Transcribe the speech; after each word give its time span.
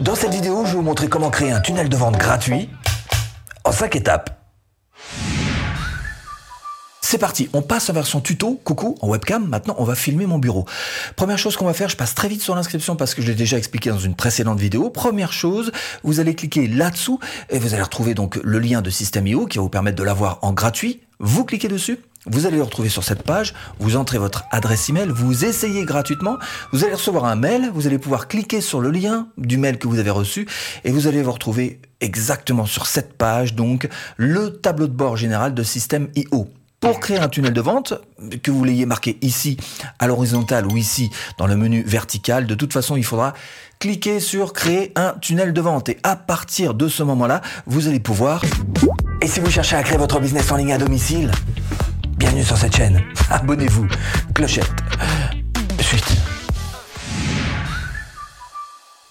Dans 0.00 0.14
cette 0.14 0.32
vidéo, 0.32 0.64
je 0.64 0.70
vais 0.70 0.76
vous 0.76 0.82
montrer 0.82 1.08
comment 1.08 1.28
créer 1.28 1.50
un 1.50 1.60
tunnel 1.60 1.90
de 1.90 1.96
vente 1.96 2.16
gratuit 2.16 2.70
en 3.64 3.72
5 3.72 3.96
étapes. 3.96 4.30
C'est 7.02 7.18
parti, 7.18 7.50
on 7.52 7.60
passe 7.60 7.90
en 7.90 7.92
version 7.92 8.20
tuto, 8.22 8.58
coucou, 8.64 8.96
en 9.02 9.08
webcam, 9.08 9.46
maintenant 9.46 9.74
on 9.76 9.84
va 9.84 9.94
filmer 9.94 10.24
mon 10.24 10.38
bureau. 10.38 10.64
Première 11.16 11.36
chose 11.36 11.56
qu'on 11.56 11.66
va 11.66 11.74
faire, 11.74 11.90
je 11.90 11.96
passe 11.96 12.14
très 12.14 12.28
vite 12.28 12.40
sur 12.40 12.54
l'inscription 12.54 12.96
parce 12.96 13.14
que 13.14 13.20
je 13.20 13.26
l'ai 13.26 13.34
déjà 13.34 13.58
expliqué 13.58 13.90
dans 13.90 13.98
une 13.98 14.14
précédente 14.14 14.58
vidéo. 14.58 14.88
Première 14.88 15.34
chose, 15.34 15.70
vous 16.02 16.18
allez 16.18 16.34
cliquer 16.34 16.66
là-dessous 16.66 17.18
et 17.50 17.58
vous 17.58 17.74
allez 17.74 17.82
retrouver 17.82 18.14
donc 18.14 18.38
le 18.42 18.58
lien 18.58 18.80
de 18.80 18.88
System.io 18.88 19.46
qui 19.46 19.58
va 19.58 19.62
vous 19.62 19.68
permettre 19.68 19.98
de 19.98 20.04
l'avoir 20.04 20.38
en 20.40 20.52
gratuit. 20.52 21.02
Vous 21.18 21.44
cliquez 21.44 21.68
dessus, 21.68 21.98
vous 22.26 22.46
allez 22.46 22.56
le 22.56 22.62
retrouver 22.62 22.88
sur 22.88 23.04
cette 23.04 23.22
page, 23.22 23.54
vous 23.78 23.96
entrez 23.96 24.18
votre 24.18 24.44
adresse 24.50 24.88
email, 24.88 25.08
vous 25.08 25.44
essayez 25.44 25.84
gratuitement, 25.84 26.38
vous 26.72 26.84
allez 26.84 26.94
recevoir 26.94 27.24
un 27.24 27.36
mail, 27.36 27.70
vous 27.72 27.86
allez 27.86 27.98
pouvoir 27.98 28.28
cliquer 28.28 28.60
sur 28.60 28.80
le 28.80 28.90
lien 28.90 29.28
du 29.38 29.56
mail 29.56 29.78
que 29.78 29.88
vous 29.88 29.98
avez 29.98 30.10
reçu 30.10 30.46
et 30.84 30.90
vous 30.90 31.06
allez 31.06 31.22
vous 31.22 31.32
retrouver 31.32 31.80
exactement 32.00 32.66
sur 32.66 32.86
cette 32.86 33.14
page 33.14 33.54
donc 33.54 33.88
le 34.16 34.50
tableau 34.50 34.86
de 34.86 34.92
bord 34.92 35.16
général 35.16 35.54
de 35.54 35.62
System.io. 35.62 36.48
Pour 36.80 36.98
créer 36.98 37.18
un 37.18 37.28
tunnel 37.28 37.52
de 37.52 37.60
vente, 37.60 37.92
que 38.42 38.50
vous 38.50 38.64
l'ayez 38.64 38.86
marqué 38.86 39.18
ici 39.20 39.58
à 39.98 40.06
l'horizontale 40.06 40.66
ou 40.66 40.78
ici 40.78 41.10
dans 41.36 41.46
le 41.46 41.54
menu 41.54 41.82
vertical, 41.82 42.46
de 42.46 42.54
toute 42.54 42.72
façon, 42.72 42.96
il 42.96 43.04
faudra 43.04 43.34
cliquer 43.78 44.18
sur 44.18 44.54
créer 44.54 44.90
un 44.96 45.12
tunnel 45.20 45.52
de 45.52 45.60
vente. 45.60 45.90
Et 45.90 45.98
à 46.02 46.16
partir 46.16 46.72
de 46.72 46.88
ce 46.88 47.02
moment-là, 47.02 47.42
vous 47.66 47.86
allez 47.86 48.00
pouvoir... 48.00 48.42
Et 49.20 49.26
si 49.26 49.40
vous 49.40 49.50
cherchez 49.50 49.76
à 49.76 49.82
créer 49.82 49.98
votre 49.98 50.20
business 50.20 50.50
en 50.50 50.56
ligne 50.56 50.72
à 50.72 50.78
domicile, 50.78 51.30
bienvenue 52.20 52.44
sur 52.44 52.58
cette 52.58 52.76
chaîne. 52.76 53.02
Abonnez-vous. 53.30 53.88
Clochette. 54.34 54.70
Suite. 55.80 56.04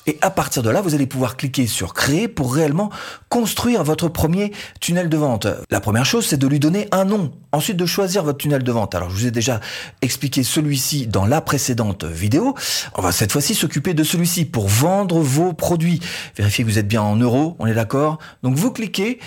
Et 0.05 0.19
à 0.21 0.29
partir 0.29 0.61
de 0.61 0.69
là, 0.69 0.81
vous 0.81 0.93
allez 0.93 1.07
pouvoir 1.07 1.35
cliquer 1.35 1.65
sur 1.65 1.95
créer 1.95 2.27
pour 2.27 2.53
réellement 2.53 2.91
construire 3.27 3.83
votre 3.83 4.09
premier 4.09 4.51
tunnel 4.79 5.09
de 5.09 5.17
vente. 5.17 5.47
La 5.71 5.79
première 5.79 6.05
chose, 6.05 6.27
c'est 6.27 6.37
de 6.37 6.45
lui 6.45 6.59
donner 6.59 6.87
un 6.91 7.03
nom. 7.03 7.31
Ensuite, 7.51 7.77
de 7.77 7.85
choisir 7.87 8.23
votre 8.23 8.37
tunnel 8.37 8.63
de 8.63 8.71
vente. 8.71 8.93
Alors, 8.93 9.09
je 9.09 9.15
vous 9.15 9.25
ai 9.25 9.31
déjà 9.31 9.59
expliqué 10.03 10.43
celui-ci 10.43 11.07
dans 11.07 11.25
la 11.25 11.41
précédente 11.41 12.03
vidéo. 12.03 12.53
On 12.95 13.01
va 13.01 13.11
cette 13.11 13.31
fois-ci 13.31 13.55
s'occuper 13.55 13.95
de 13.95 14.03
celui-ci 14.03 14.45
pour 14.45 14.67
vendre 14.67 15.19
vos 15.19 15.53
produits. 15.53 15.99
Vérifiez 16.37 16.63
que 16.63 16.69
vous 16.69 16.77
êtes 16.77 16.87
bien 16.87 17.01
en 17.01 17.15
euros, 17.15 17.55
on 17.57 17.65
est 17.65 17.73
d'accord 17.73 18.19
Donc, 18.43 18.55
vous 18.55 18.71
cliquez 18.71 19.19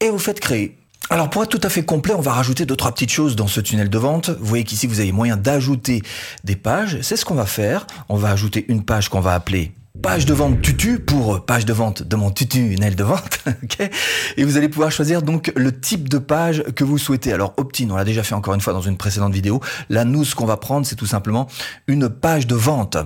et 0.00 0.08
vous 0.08 0.18
faites 0.18 0.40
créer. 0.40 0.78
Alors 1.08 1.30
pour 1.30 1.42
être 1.42 1.50
tout 1.50 1.60
à 1.62 1.68
fait 1.68 1.84
complet, 1.84 2.14
on 2.14 2.20
va 2.20 2.32
rajouter 2.32 2.66
deux 2.66 2.74
trois 2.74 2.92
petites 2.92 3.12
choses 3.12 3.36
dans 3.36 3.46
ce 3.46 3.60
tunnel 3.60 3.88
de 3.88 3.98
vente. 3.98 4.30
Vous 4.30 4.46
voyez 4.46 4.64
qu'ici 4.64 4.86
vous 4.86 5.00
avez 5.00 5.12
moyen 5.12 5.36
d'ajouter 5.36 6.02
des 6.42 6.56
pages. 6.56 6.98
C'est 7.02 7.16
ce 7.16 7.24
qu'on 7.24 7.34
va 7.34 7.46
faire. 7.46 7.86
On 8.08 8.16
va 8.16 8.30
ajouter 8.30 8.64
une 8.68 8.84
page 8.84 9.08
qu'on 9.08 9.20
va 9.20 9.34
appeler 9.34 9.72
page 10.02 10.26
de 10.26 10.34
vente 10.34 10.60
tutu 10.62 10.98
pour 10.98 11.44
page 11.44 11.64
de 11.64 11.72
vente 11.72 12.02
de 12.02 12.16
mon 12.16 12.30
tunnel 12.30 12.94
de 12.94 13.04
vente. 13.04 13.40
et 14.36 14.44
vous 14.44 14.56
allez 14.56 14.68
pouvoir 14.68 14.90
choisir 14.90 15.22
donc 15.22 15.52
le 15.56 15.78
type 15.78 16.08
de 16.08 16.18
page 16.18 16.62
que 16.74 16.84
vous 16.84 16.98
souhaitez. 16.98 17.32
Alors 17.32 17.54
opt-in, 17.56 17.90
on 17.90 17.96
l'a 17.96 18.04
déjà 18.04 18.22
fait 18.22 18.34
encore 18.34 18.54
une 18.54 18.60
fois 18.60 18.72
dans 18.72 18.82
une 18.82 18.96
précédente 18.96 19.32
vidéo. 19.32 19.60
Là, 19.88 20.04
nous, 20.04 20.24
ce 20.24 20.34
qu'on 20.34 20.46
va 20.46 20.56
prendre, 20.56 20.86
c'est 20.86 20.96
tout 20.96 21.06
simplement 21.06 21.48
une 21.86 22.08
page 22.08 22.46
de 22.46 22.54
vente 22.54 22.96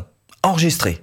enregistrée. 0.42 1.02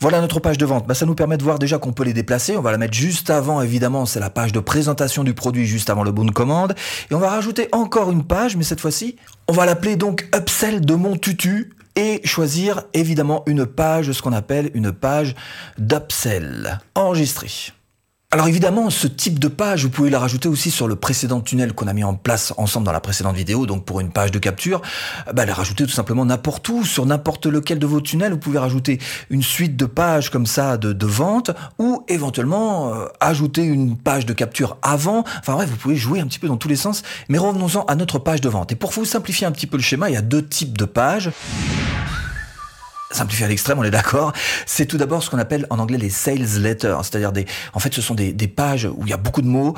Voilà 0.00 0.20
notre 0.20 0.40
page 0.40 0.58
de 0.58 0.66
vente. 0.66 0.86
Bah, 0.86 0.94
ça 0.94 1.06
nous 1.06 1.14
permet 1.14 1.36
de 1.36 1.42
voir 1.42 1.58
déjà 1.58 1.78
qu'on 1.78 1.92
peut 1.92 2.04
les 2.04 2.12
déplacer. 2.12 2.56
On 2.56 2.62
va 2.62 2.70
la 2.70 2.78
mettre 2.78 2.94
juste 2.94 3.30
avant, 3.30 3.60
évidemment, 3.60 4.06
c'est 4.06 4.20
la 4.20 4.30
page 4.30 4.52
de 4.52 4.60
présentation 4.60 5.24
du 5.24 5.34
produit 5.34 5.66
juste 5.66 5.90
avant 5.90 6.04
le 6.04 6.12
bon 6.12 6.24
de 6.24 6.30
commande. 6.30 6.74
Et 7.10 7.14
on 7.14 7.18
va 7.18 7.30
rajouter 7.30 7.68
encore 7.72 8.10
une 8.10 8.24
page, 8.24 8.56
mais 8.56 8.64
cette 8.64 8.80
fois-ci, 8.80 9.16
on 9.48 9.52
va 9.52 9.66
l'appeler 9.66 9.96
donc 9.96 10.28
Upsell 10.34 10.80
de 10.84 10.94
mon 10.94 11.16
tutu 11.16 11.72
et 11.96 12.20
choisir 12.24 12.82
évidemment 12.94 13.42
une 13.46 13.66
page, 13.66 14.12
ce 14.12 14.22
qu'on 14.22 14.32
appelle 14.32 14.70
une 14.74 14.92
page 14.92 15.34
d'upsell 15.78 16.78
enregistrée. 16.94 17.72
Alors 18.30 18.46
évidemment, 18.46 18.90
ce 18.90 19.06
type 19.06 19.38
de 19.38 19.48
page, 19.48 19.84
vous 19.84 19.88
pouvez 19.88 20.10
la 20.10 20.18
rajouter 20.18 20.50
aussi 20.50 20.70
sur 20.70 20.86
le 20.86 20.96
précédent 20.96 21.40
tunnel 21.40 21.72
qu'on 21.72 21.86
a 21.86 21.94
mis 21.94 22.04
en 22.04 22.14
place 22.14 22.52
ensemble 22.58 22.84
dans 22.84 22.92
la 22.92 23.00
précédente 23.00 23.34
vidéo. 23.34 23.64
Donc 23.64 23.86
pour 23.86 24.00
une 24.00 24.10
page 24.10 24.32
de 24.32 24.38
capture, 24.38 24.82
bah, 25.32 25.46
la 25.46 25.54
rajouter 25.54 25.84
tout 25.84 25.92
simplement 25.92 26.26
n'importe 26.26 26.68
où, 26.68 26.84
sur 26.84 27.06
n'importe 27.06 27.46
lequel 27.46 27.78
de 27.78 27.86
vos 27.86 28.02
tunnels. 28.02 28.32
Vous 28.32 28.38
pouvez 28.38 28.58
rajouter 28.58 28.98
une 29.30 29.42
suite 29.42 29.78
de 29.78 29.86
pages 29.86 30.28
comme 30.28 30.44
ça 30.44 30.76
de, 30.76 31.06
vente 31.06 31.52
ou 31.78 32.04
éventuellement 32.08 32.92
euh, 32.92 33.06
ajouter 33.20 33.62
une 33.62 33.96
page 33.96 34.26
de 34.26 34.34
capture 34.34 34.76
avant. 34.82 35.24
Enfin 35.38 35.54
bref, 35.54 35.70
vous 35.70 35.78
pouvez 35.78 35.96
jouer 35.96 36.20
un 36.20 36.26
petit 36.26 36.38
peu 36.38 36.48
dans 36.48 36.58
tous 36.58 36.68
les 36.68 36.76
sens. 36.76 37.04
Mais 37.30 37.38
revenons-en 37.38 37.86
à 37.86 37.94
notre 37.94 38.18
page 38.18 38.42
de 38.42 38.50
vente. 38.50 38.72
Et 38.72 38.76
pour 38.76 38.90
vous 38.90 39.06
simplifier 39.06 39.46
un 39.46 39.52
petit 39.52 39.66
peu 39.66 39.78
le 39.78 39.82
schéma, 39.82 40.10
il 40.10 40.12
y 40.12 40.18
a 40.18 40.22
deux 40.22 40.46
types 40.46 40.76
de 40.76 40.84
pages 40.84 41.30
simplifier 43.10 43.46
à 43.46 43.48
l'extrême, 43.48 43.78
on 43.78 43.84
est 43.84 43.90
d'accord. 43.90 44.32
C'est 44.66 44.86
tout 44.86 44.98
d'abord 44.98 45.22
ce 45.22 45.30
qu'on 45.30 45.38
appelle 45.38 45.66
en 45.70 45.78
anglais 45.78 45.98
les 45.98 46.10
sales 46.10 46.60
letters, 46.60 46.98
c'est-à-dire 47.02 47.32
des, 47.32 47.46
en 47.72 47.78
fait, 47.78 47.94
ce 47.94 48.02
sont 48.02 48.14
des, 48.14 48.32
des, 48.32 48.48
pages 48.48 48.86
où 48.86 49.02
il 49.04 49.10
y 49.10 49.12
a 49.12 49.16
beaucoup 49.16 49.42
de 49.42 49.46
mots, 49.46 49.74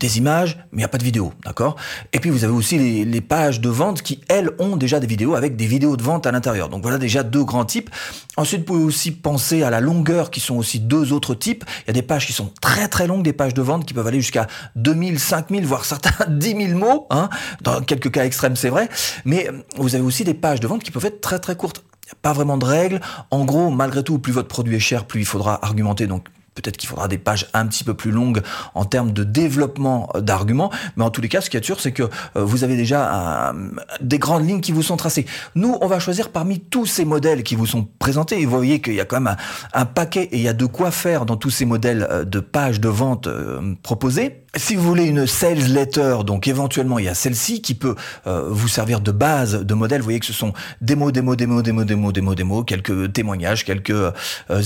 des 0.00 0.18
images, 0.18 0.56
mais 0.72 0.78
il 0.78 0.78
n'y 0.78 0.84
a 0.84 0.88
pas 0.88 0.98
de 0.98 1.04
vidéo, 1.04 1.32
d'accord? 1.44 1.76
Et 2.12 2.18
puis 2.18 2.30
vous 2.30 2.44
avez 2.44 2.52
aussi 2.52 2.78
les, 2.78 3.04
les, 3.04 3.20
pages 3.20 3.60
de 3.60 3.68
vente 3.68 4.02
qui, 4.02 4.20
elles, 4.28 4.50
ont 4.58 4.76
déjà 4.76 5.00
des 5.00 5.06
vidéos 5.06 5.34
avec 5.34 5.56
des 5.56 5.66
vidéos 5.66 5.96
de 5.96 6.02
vente 6.02 6.26
à 6.26 6.32
l'intérieur. 6.32 6.68
Donc 6.68 6.82
voilà 6.82 6.98
déjà 6.98 7.22
deux 7.22 7.44
grands 7.44 7.64
types. 7.64 7.90
Ensuite, 8.36 8.60
vous 8.60 8.66
pouvez 8.66 8.84
aussi 8.84 9.10
penser 9.10 9.62
à 9.62 9.70
la 9.70 9.80
longueur, 9.80 10.30
qui 10.30 10.40
sont 10.40 10.56
aussi 10.56 10.80
deux 10.80 11.12
autres 11.12 11.34
types. 11.34 11.64
Il 11.84 11.88
y 11.88 11.90
a 11.90 11.94
des 11.94 12.02
pages 12.02 12.26
qui 12.26 12.32
sont 12.32 12.50
très 12.60 12.88
très 12.88 13.06
longues, 13.06 13.22
des 13.22 13.32
pages 13.32 13.54
de 13.54 13.62
vente 13.62 13.84
qui 13.84 13.94
peuvent 13.94 14.06
aller 14.06 14.20
jusqu'à 14.20 14.46
2000, 14.76 15.18
5000, 15.18 15.66
voire 15.66 15.84
certains 15.84 16.26
10 16.28 16.68
000 16.68 16.78
mots, 16.78 17.06
hein 17.10 17.28
dans 17.62 17.80
quelques 17.80 18.10
cas 18.10 18.24
extrêmes, 18.24 18.56
c'est 18.56 18.70
vrai. 18.70 18.88
Mais 19.24 19.48
vous 19.76 19.94
avez 19.94 20.04
aussi 20.04 20.24
des 20.24 20.34
pages 20.34 20.60
de 20.60 20.66
vente 20.66 20.82
qui 20.82 20.90
peuvent 20.90 21.06
être 21.06 21.20
très 21.20 21.38
très 21.38 21.56
courtes. 21.56 21.82
Il 22.06 22.10
n'y 22.10 22.12
a 22.12 22.18
pas 22.22 22.32
vraiment 22.32 22.56
de 22.56 22.64
règles. 22.64 23.00
En 23.32 23.44
gros, 23.44 23.68
malgré 23.68 24.04
tout, 24.04 24.20
plus 24.20 24.32
votre 24.32 24.46
produit 24.46 24.76
est 24.76 24.80
cher, 24.80 25.06
plus 25.06 25.22
il 25.22 25.26
faudra 25.26 25.58
argumenter. 25.64 26.06
Donc, 26.06 26.28
Peut-être 26.56 26.78
qu'il 26.78 26.88
faudra 26.88 27.06
des 27.06 27.18
pages 27.18 27.48
un 27.52 27.66
petit 27.66 27.84
peu 27.84 27.94
plus 27.94 28.10
longues 28.10 28.40
en 28.74 28.86
termes 28.86 29.12
de 29.12 29.24
développement 29.24 30.08
d'arguments, 30.18 30.72
mais 30.96 31.04
en 31.04 31.10
tous 31.10 31.20
les 31.20 31.28
cas, 31.28 31.42
ce 31.42 31.50
qui 31.50 31.58
est 31.58 31.64
sûr, 31.64 31.80
c'est 31.80 31.92
que 31.92 32.04
euh, 32.04 32.44
vous 32.44 32.64
avez 32.64 32.76
déjà 32.76 33.52
des 34.00 34.18
grandes 34.18 34.48
lignes 34.48 34.62
qui 34.62 34.72
vous 34.72 34.82
sont 34.82 34.96
tracées. 34.96 35.26
Nous, 35.54 35.76
on 35.80 35.86
va 35.86 35.98
choisir 35.98 36.30
parmi 36.30 36.58
tous 36.60 36.86
ces 36.86 37.04
modèles 37.04 37.42
qui 37.42 37.54
vous 37.56 37.66
sont 37.66 37.86
présentés, 37.98 38.40
et 38.40 38.46
vous 38.46 38.56
voyez 38.56 38.80
qu'il 38.80 38.94
y 38.94 39.00
a 39.00 39.04
quand 39.04 39.20
même 39.20 39.36
un, 39.74 39.84
paquet, 39.84 40.24
et 40.32 40.36
il 40.36 40.42
y 40.42 40.48
a 40.48 40.54
de 40.54 40.64
quoi 40.64 40.90
faire 40.90 41.26
dans 41.26 41.36
tous 41.36 41.50
ces 41.50 41.66
modèles 41.66 42.06
euh, 42.10 42.24
de 42.24 42.40
pages 42.40 42.80
de 42.80 42.88
vente 42.88 43.26
euh, 43.26 43.74
proposés. 43.82 44.42
Si 44.56 44.74
vous 44.74 44.82
voulez 44.82 45.04
une 45.04 45.26
sales 45.26 45.74
letter, 45.74 46.18
donc 46.24 46.48
éventuellement 46.48 46.98
il 46.98 47.04
y 47.04 47.08
a 47.08 47.14
celle-ci 47.14 47.60
qui 47.60 47.74
peut 47.74 47.94
vous 48.24 48.68
servir 48.68 49.00
de 49.00 49.10
base 49.12 49.62
de 49.62 49.74
modèle. 49.74 50.00
Vous 50.00 50.06
voyez 50.06 50.20
que 50.20 50.24
ce 50.24 50.32
sont 50.32 50.54
des 50.80 50.96
mots, 50.96 51.10
des 51.10 51.20
mots, 51.20 51.36
des 51.36 51.44
mots, 51.44 51.60
des 51.60 51.72
mots, 51.72 51.84
des 51.84 51.94
mots, 51.94 52.10
des 52.10 52.20
mots, 52.22 52.34
des 52.34 52.42
mots, 52.42 52.64
quelques 52.64 53.12
témoignages, 53.12 53.66
quelques 53.66 54.14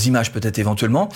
images 0.05 0.31
peut-être 0.31 0.61
éventuellement. 0.61 1.09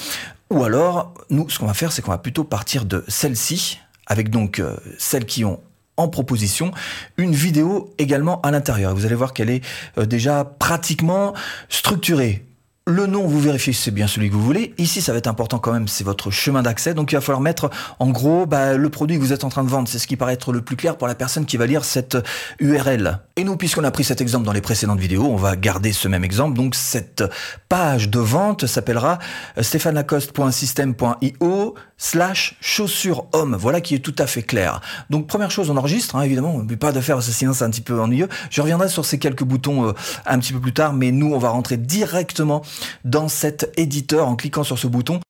Ou 0.54 0.62
alors, 0.62 1.12
nous, 1.30 1.50
ce 1.50 1.58
qu'on 1.58 1.66
va 1.66 1.74
faire, 1.74 1.90
c'est 1.90 2.00
qu'on 2.00 2.12
va 2.12 2.18
plutôt 2.18 2.44
partir 2.44 2.84
de 2.84 3.04
celle-ci, 3.08 3.80
avec 4.06 4.30
donc 4.30 4.60
euh, 4.60 4.76
celles 4.98 5.24
qui 5.24 5.44
ont 5.44 5.60
en 5.96 6.06
proposition 6.06 6.70
une 7.16 7.34
vidéo 7.34 7.92
également 7.98 8.40
à 8.42 8.52
l'intérieur. 8.52 8.94
Vous 8.94 9.04
allez 9.04 9.16
voir 9.16 9.32
qu'elle 9.32 9.50
est 9.50 9.64
euh, 9.98 10.06
déjà 10.06 10.44
pratiquement 10.44 11.34
structurée. 11.68 12.44
Le 12.86 13.06
nom, 13.06 13.26
vous 13.26 13.40
vérifiez 13.40 13.72
si 13.72 13.84
c'est 13.84 13.90
bien 13.90 14.06
celui 14.06 14.28
que 14.28 14.34
vous 14.34 14.44
voulez. 14.44 14.74
Ici, 14.76 15.00
ça 15.00 15.12
va 15.12 15.18
être 15.18 15.26
important 15.26 15.58
quand 15.58 15.72
même, 15.72 15.88
c'est 15.88 16.04
votre 16.04 16.30
chemin 16.30 16.60
d'accès. 16.60 16.92
Donc, 16.92 17.12
il 17.12 17.14
va 17.14 17.22
falloir 17.22 17.40
mettre, 17.40 17.70
en 17.98 18.10
gros, 18.10 18.44
bah, 18.44 18.76
le 18.76 18.90
produit 18.90 19.16
que 19.16 19.22
vous 19.22 19.32
êtes 19.32 19.42
en 19.42 19.48
train 19.48 19.64
de 19.64 19.70
vendre. 19.70 19.88
C'est 19.88 19.98
ce 19.98 20.06
qui 20.06 20.18
paraît 20.18 20.34
être 20.34 20.52
le 20.52 20.60
plus 20.60 20.76
clair 20.76 20.98
pour 20.98 21.08
la 21.08 21.14
personne 21.14 21.46
qui 21.46 21.56
va 21.56 21.64
lire 21.64 21.82
cette 21.82 22.18
URL. 22.58 23.20
Et 23.36 23.44
nous, 23.44 23.56
puisqu'on 23.56 23.84
a 23.84 23.90
pris 23.90 24.04
cet 24.04 24.20
exemple 24.20 24.44
dans 24.44 24.52
les 24.52 24.60
précédentes 24.60 25.00
vidéos, 25.00 25.24
on 25.24 25.36
va 25.36 25.56
garder 25.56 25.94
ce 25.94 26.08
même 26.08 26.24
exemple. 26.24 26.58
Donc, 26.58 26.74
cette 26.74 27.24
page 27.70 28.10
de 28.10 28.18
vente 28.18 28.66
s'appellera 28.66 29.18
stéphanacoste.system.io 29.58 31.74
slash 32.04 32.56
chaussures 32.60 33.24
homme. 33.32 33.56
Voilà 33.58 33.80
qui 33.80 33.94
est 33.94 34.00
tout 34.00 34.14
à 34.18 34.26
fait 34.26 34.42
clair. 34.42 34.82
Donc, 35.08 35.26
première 35.26 35.50
chose, 35.50 35.70
on 35.70 35.76
enregistre, 35.76 36.16
hein, 36.16 36.22
évidemment. 36.22 36.62
Ne 36.62 36.74
pas 36.74 36.92
de 36.92 37.00
faire, 37.00 37.22
sinon 37.22 37.54
c'est 37.54 37.64
un 37.64 37.70
petit 37.70 37.80
peu 37.80 37.98
ennuyeux. 37.98 38.28
Je 38.50 38.60
reviendrai 38.60 38.90
sur 38.90 39.06
ces 39.06 39.18
quelques 39.18 39.44
boutons 39.44 39.88
euh, 39.88 39.92
un 40.26 40.38
petit 40.38 40.52
peu 40.52 40.60
plus 40.60 40.74
tard, 40.74 40.92
mais 40.92 41.12
nous, 41.12 41.32
on 41.32 41.38
va 41.38 41.48
rentrer 41.48 41.78
directement 41.78 42.62
dans 43.04 43.28
cet 43.28 43.72
éditeur 43.78 44.28
en 44.28 44.36
cliquant 44.36 44.64
sur 44.64 44.78
ce 44.78 44.86
bouton. 44.86 45.20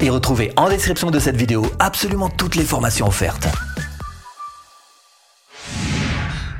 Et 0.00 0.10
retrouvez 0.10 0.52
en 0.56 0.68
description 0.68 1.10
de 1.10 1.18
cette 1.18 1.36
vidéo 1.36 1.66
absolument 1.78 2.28
toutes 2.28 2.54
les 2.54 2.64
formations 2.64 3.06
offertes. 3.06 3.48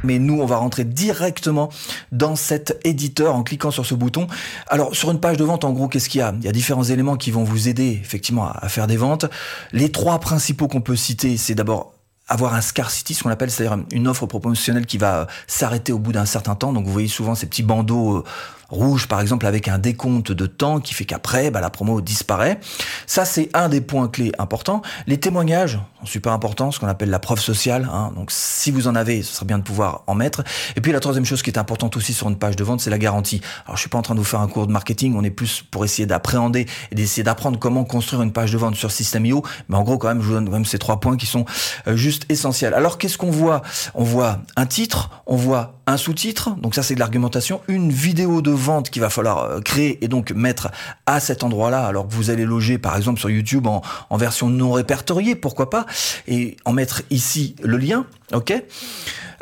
Mais 0.04 0.18
nous, 0.18 0.40
on 0.40 0.46
va 0.46 0.56
rentrer 0.56 0.84
directement 0.84 1.70
dans 2.12 2.36
cet 2.36 2.78
éditeur 2.84 3.34
en 3.34 3.42
cliquant 3.42 3.70
sur 3.70 3.86
ce 3.86 3.94
bouton. 3.94 4.26
Alors, 4.68 4.94
sur 4.94 5.10
une 5.10 5.20
page 5.20 5.36
de 5.36 5.44
vente, 5.44 5.64
en 5.64 5.72
gros, 5.72 5.88
qu'est-ce 5.88 6.08
qu'il 6.08 6.20
y 6.20 6.22
a? 6.22 6.34
Il 6.38 6.44
y 6.44 6.48
a 6.48 6.52
différents 6.52 6.84
éléments 6.84 7.16
qui 7.16 7.30
vont 7.30 7.44
vous 7.44 7.68
aider 7.68 7.98
effectivement 8.00 8.50
à 8.50 8.68
faire 8.68 8.86
des 8.86 8.96
ventes. 8.96 9.26
Les 9.72 9.90
trois 9.90 10.18
principaux 10.18 10.68
qu'on 10.68 10.80
peut 10.80 10.96
citer, 10.96 11.36
c'est 11.36 11.54
d'abord 11.54 11.92
avoir 12.28 12.54
un 12.54 12.60
scarcity, 12.60 13.14
ce 13.14 13.22
qu'on 13.22 13.30
appelle, 13.30 13.50
c'est-à-dire 13.50 13.78
une 13.90 14.06
offre 14.06 14.26
promotionnelle 14.26 14.86
qui 14.86 14.98
va 14.98 15.26
s'arrêter 15.46 15.92
au 15.92 15.98
bout 15.98 16.12
d'un 16.12 16.26
certain 16.26 16.54
temps. 16.54 16.72
Donc 16.72 16.84
vous 16.84 16.92
voyez 16.92 17.08
souvent 17.08 17.34
ces 17.34 17.46
petits 17.46 17.62
bandeaux 17.62 18.18
euh, 18.18 18.24
rouge 18.68 19.08
par 19.08 19.20
exemple 19.20 19.46
avec 19.46 19.68
un 19.68 19.78
décompte 19.78 20.32
de 20.32 20.46
temps 20.46 20.80
qui 20.80 20.94
fait 20.94 21.04
qu'après 21.04 21.50
bah, 21.50 21.60
la 21.60 21.70
promo 21.70 22.00
disparaît. 22.00 22.60
Ça 23.06 23.24
c'est 23.24 23.48
un 23.54 23.68
des 23.68 23.80
points 23.80 24.08
clés 24.08 24.32
importants. 24.38 24.82
Les 25.06 25.18
témoignages 25.18 25.78
sont 26.00 26.06
super 26.06 26.32
importants, 26.32 26.70
ce 26.70 26.78
qu'on 26.78 26.86
appelle 26.86 27.10
la 27.10 27.18
preuve 27.18 27.40
sociale. 27.40 27.88
Hein. 27.92 28.12
Donc 28.14 28.30
si 28.30 28.70
vous 28.70 28.88
en 28.88 28.94
avez, 28.94 29.22
ce 29.22 29.34
serait 29.34 29.46
bien 29.46 29.58
de 29.58 29.62
pouvoir 29.62 30.02
en 30.06 30.14
mettre. 30.14 30.44
Et 30.76 30.80
puis 30.80 30.92
la 30.92 31.00
troisième 31.00 31.24
chose 31.24 31.42
qui 31.42 31.50
est 31.50 31.58
importante 31.58 31.96
aussi 31.96 32.12
sur 32.12 32.28
une 32.28 32.36
page 32.36 32.56
de 32.56 32.64
vente, 32.64 32.80
c'est 32.80 32.90
la 32.90 32.98
garantie. 32.98 33.40
Alors 33.64 33.76
je 33.76 33.80
suis 33.80 33.90
pas 33.90 33.98
en 33.98 34.02
train 34.02 34.14
de 34.14 34.20
vous 34.20 34.24
faire 34.24 34.40
un 34.40 34.48
cours 34.48 34.66
de 34.66 34.72
marketing, 34.72 35.14
on 35.16 35.24
est 35.24 35.30
plus 35.30 35.62
pour 35.62 35.84
essayer 35.84 36.06
d'appréhender 36.06 36.66
et 36.90 36.94
d'essayer 36.94 37.22
d'apprendre 37.22 37.58
comment 37.58 37.84
construire 37.84 38.22
une 38.22 38.32
page 38.32 38.52
de 38.52 38.58
vente 38.58 38.74
sur 38.74 38.90
System.io. 38.90 39.42
Mais 39.68 39.76
en 39.76 39.82
gros 39.82 39.98
quand 39.98 40.08
même, 40.08 40.20
je 40.20 40.26
vous 40.26 40.34
donne 40.34 40.46
quand 40.46 40.52
même 40.52 40.64
ces 40.64 40.78
trois 40.78 41.00
points 41.00 41.16
qui 41.16 41.26
sont 41.26 41.44
euh, 41.86 41.96
juste 41.96 42.26
essentiels. 42.28 42.74
Alors 42.74 42.98
qu'est-ce 42.98 43.18
qu'on 43.18 43.30
voit? 43.30 43.62
On 43.94 44.04
voit 44.04 44.40
un 44.56 44.66
titre, 44.66 45.10
on 45.26 45.36
voit 45.36 45.77
un 45.88 45.96
sous-titre, 45.96 46.50
donc 46.60 46.74
ça 46.74 46.82
c'est 46.82 46.94
de 46.94 47.00
l'argumentation, 47.00 47.62
une 47.66 47.90
vidéo 47.90 48.42
de 48.42 48.50
vente 48.50 48.90
qu'il 48.90 49.00
va 49.00 49.08
falloir 49.08 49.38
euh, 49.38 49.60
créer 49.60 50.04
et 50.04 50.08
donc 50.08 50.32
mettre 50.32 50.70
à 51.06 51.18
cet 51.18 51.42
endroit-là, 51.42 51.86
alors 51.86 52.06
que 52.06 52.12
vous 52.12 52.28
allez 52.28 52.44
loger 52.44 52.76
par 52.76 52.94
exemple 52.94 53.18
sur 53.18 53.30
YouTube 53.30 53.66
en, 53.66 53.80
en 54.10 54.16
version 54.18 54.50
non 54.50 54.72
répertoriée, 54.72 55.34
pourquoi 55.34 55.70
pas, 55.70 55.86
et 56.26 56.58
en 56.66 56.74
mettre 56.74 57.02
ici 57.08 57.56
le 57.62 57.78
lien, 57.78 58.04
ok 58.32 58.62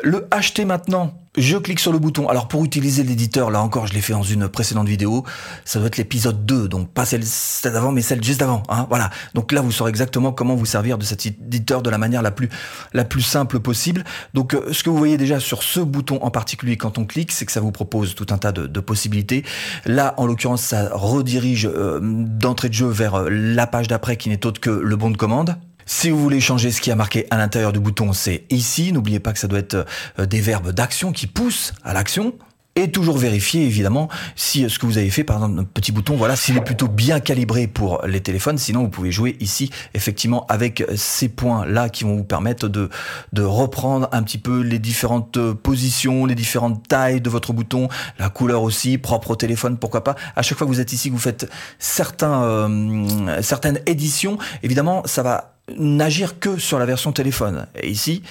Le 0.01 0.27
acheter 0.31 0.63
maintenant, 0.65 1.13
je 1.37 1.57
clique 1.57 1.79
sur 1.79 1.91
le 1.91 1.99
bouton. 1.99 2.29
Alors 2.29 2.47
pour 2.47 2.63
utiliser 2.65 3.03
l'éditeur, 3.03 3.51
là 3.51 3.61
encore, 3.61 3.85
je 3.87 3.93
l'ai 3.93 4.01
fait 4.01 4.13
dans 4.13 4.23
une 4.23 4.47
précédente 4.47 4.87
vidéo. 4.87 5.23
Ça 5.65 5.79
doit 5.79 5.87
être 5.87 5.97
l'épisode 5.97 6.45
2, 6.45 6.67
donc 6.67 6.89
pas 6.89 7.05
celle, 7.05 7.23
d'avant, 7.63 7.91
mais 7.91 8.01
celle 8.01 8.23
juste 8.23 8.39
d'avant. 8.39 8.63
Hein, 8.69 8.87
voilà. 8.89 9.09
Donc 9.33 9.51
là, 9.51 9.61
vous 9.61 9.71
saurez 9.71 9.89
exactement 9.89 10.31
comment 10.31 10.55
vous 10.55 10.65
servir 10.65 10.97
de 10.97 11.03
cet 11.03 11.25
éditeur 11.25 11.81
de 11.81 11.89
la 11.89 11.97
manière 11.97 12.21
la 12.21 12.31
plus 12.31 12.49
la 12.93 13.03
plus 13.05 13.21
simple 13.21 13.59
possible. 13.59 14.03
Donc 14.33 14.53
euh, 14.53 14.71
ce 14.71 14.83
que 14.83 14.89
vous 14.89 14.97
voyez 14.97 15.17
déjà 15.17 15.39
sur 15.39 15.63
ce 15.63 15.79
bouton 15.79 16.19
en 16.21 16.31
particulier 16.31 16.77
quand 16.77 16.97
on 16.97 17.05
clique, 17.05 17.31
c'est 17.31 17.45
que 17.45 17.51
ça 17.51 17.59
vous 17.59 17.71
propose 17.71 18.15
tout 18.15 18.27
un 18.29 18.37
tas 18.37 18.51
de, 18.51 18.67
de 18.67 18.79
possibilités. 18.79 19.43
Là, 19.85 20.13
en 20.17 20.25
l'occurrence, 20.25 20.63
ça 20.63 20.89
redirige 20.91 21.69
euh, 21.71 21.99
d'entrée 22.01 22.69
de 22.69 22.73
jeu 22.73 22.87
vers 22.87 23.15
euh, 23.15 23.29
la 23.29 23.67
page 23.67 23.87
d'après 23.87 24.17
qui 24.17 24.29
n'est 24.29 24.45
autre 24.45 24.61
que 24.61 24.69
le 24.69 24.95
bon 24.95 25.11
de 25.11 25.17
commande. 25.17 25.57
Si 25.89 26.09
vous 26.09 26.21
voulez 26.21 26.41
changer 26.41 26.69
ce 26.71 26.81
qui 26.81 26.91
a 26.91 26.95
marqué 26.95 27.25
à 27.31 27.37
l'intérieur 27.37 27.71
du 27.71 27.79
bouton, 27.79 28.11
c'est 28.11 28.43
ici. 28.49 28.91
N'oubliez 28.91 29.21
pas 29.21 29.31
que 29.31 29.39
ça 29.39 29.47
doit 29.47 29.59
être 29.59 29.85
euh, 30.19 30.25
des 30.25 30.41
verbes 30.41 30.71
d'action 30.71 31.13
qui 31.13 31.27
poussent 31.27 31.73
à 31.83 31.93
l'action. 31.93 32.33
Et 32.75 32.91
toujours 32.91 33.17
vérifier 33.17 33.65
évidemment 33.65 34.07
si 34.35 34.69
ce 34.69 34.77
que 34.77 34.85
vous 34.85 34.99
avez 34.99 35.09
fait, 35.09 35.23
par 35.23 35.37
exemple, 35.37 35.55
notre 35.55 35.69
petit 35.69 35.91
bouton, 35.91 36.15
voilà, 36.15 36.35
s'il 36.35 36.57
est 36.57 36.61
plutôt 36.61 36.87
bien 36.87 37.19
calibré 37.19 37.65
pour 37.65 38.05
les 38.05 38.21
téléphones. 38.21 38.59
Sinon, 38.59 38.81
vous 38.81 38.89
pouvez 38.89 39.11
jouer 39.11 39.35
ici, 39.39 39.71
effectivement, 39.95 40.45
avec 40.47 40.83
ces 40.95 41.29
points-là 41.29 41.89
qui 41.89 42.03
vont 42.03 42.17
vous 42.17 42.23
permettre 42.23 42.67
de, 42.67 42.89
de 43.33 43.41
reprendre 43.41 44.09
un 44.11 44.21
petit 44.21 44.37
peu 44.37 44.59
les 44.59 44.77
différentes 44.77 45.39
positions, 45.53 46.27
les 46.27 46.35
différentes 46.35 46.87
tailles 46.87 47.21
de 47.21 47.29
votre 47.31 47.51
bouton, 47.51 47.87
la 48.19 48.29
couleur 48.29 48.61
aussi, 48.61 48.99
propre 48.99 49.31
au 49.31 49.35
téléphone, 49.35 49.77
pourquoi 49.77 50.03
pas. 50.03 50.15
À 50.35 50.43
chaque 50.43 50.59
fois 50.59 50.67
que 50.67 50.71
vous 50.71 50.81
êtes 50.81 50.93
ici, 50.93 51.09
que 51.09 51.13
vous 51.13 51.19
faites 51.19 51.49
certains, 51.79 52.43
euh, 52.43 53.41
certaines 53.41 53.79
éditions, 53.87 54.37
évidemment, 54.61 55.01
ça 55.05 55.23
va 55.23 55.56
n'agir 55.75 56.39
que 56.39 56.57
sur 56.57 56.79
la 56.79 56.85
version 56.85 57.11
téléphone. 57.11 57.67
Et 57.81 57.89
ici, 57.89 58.23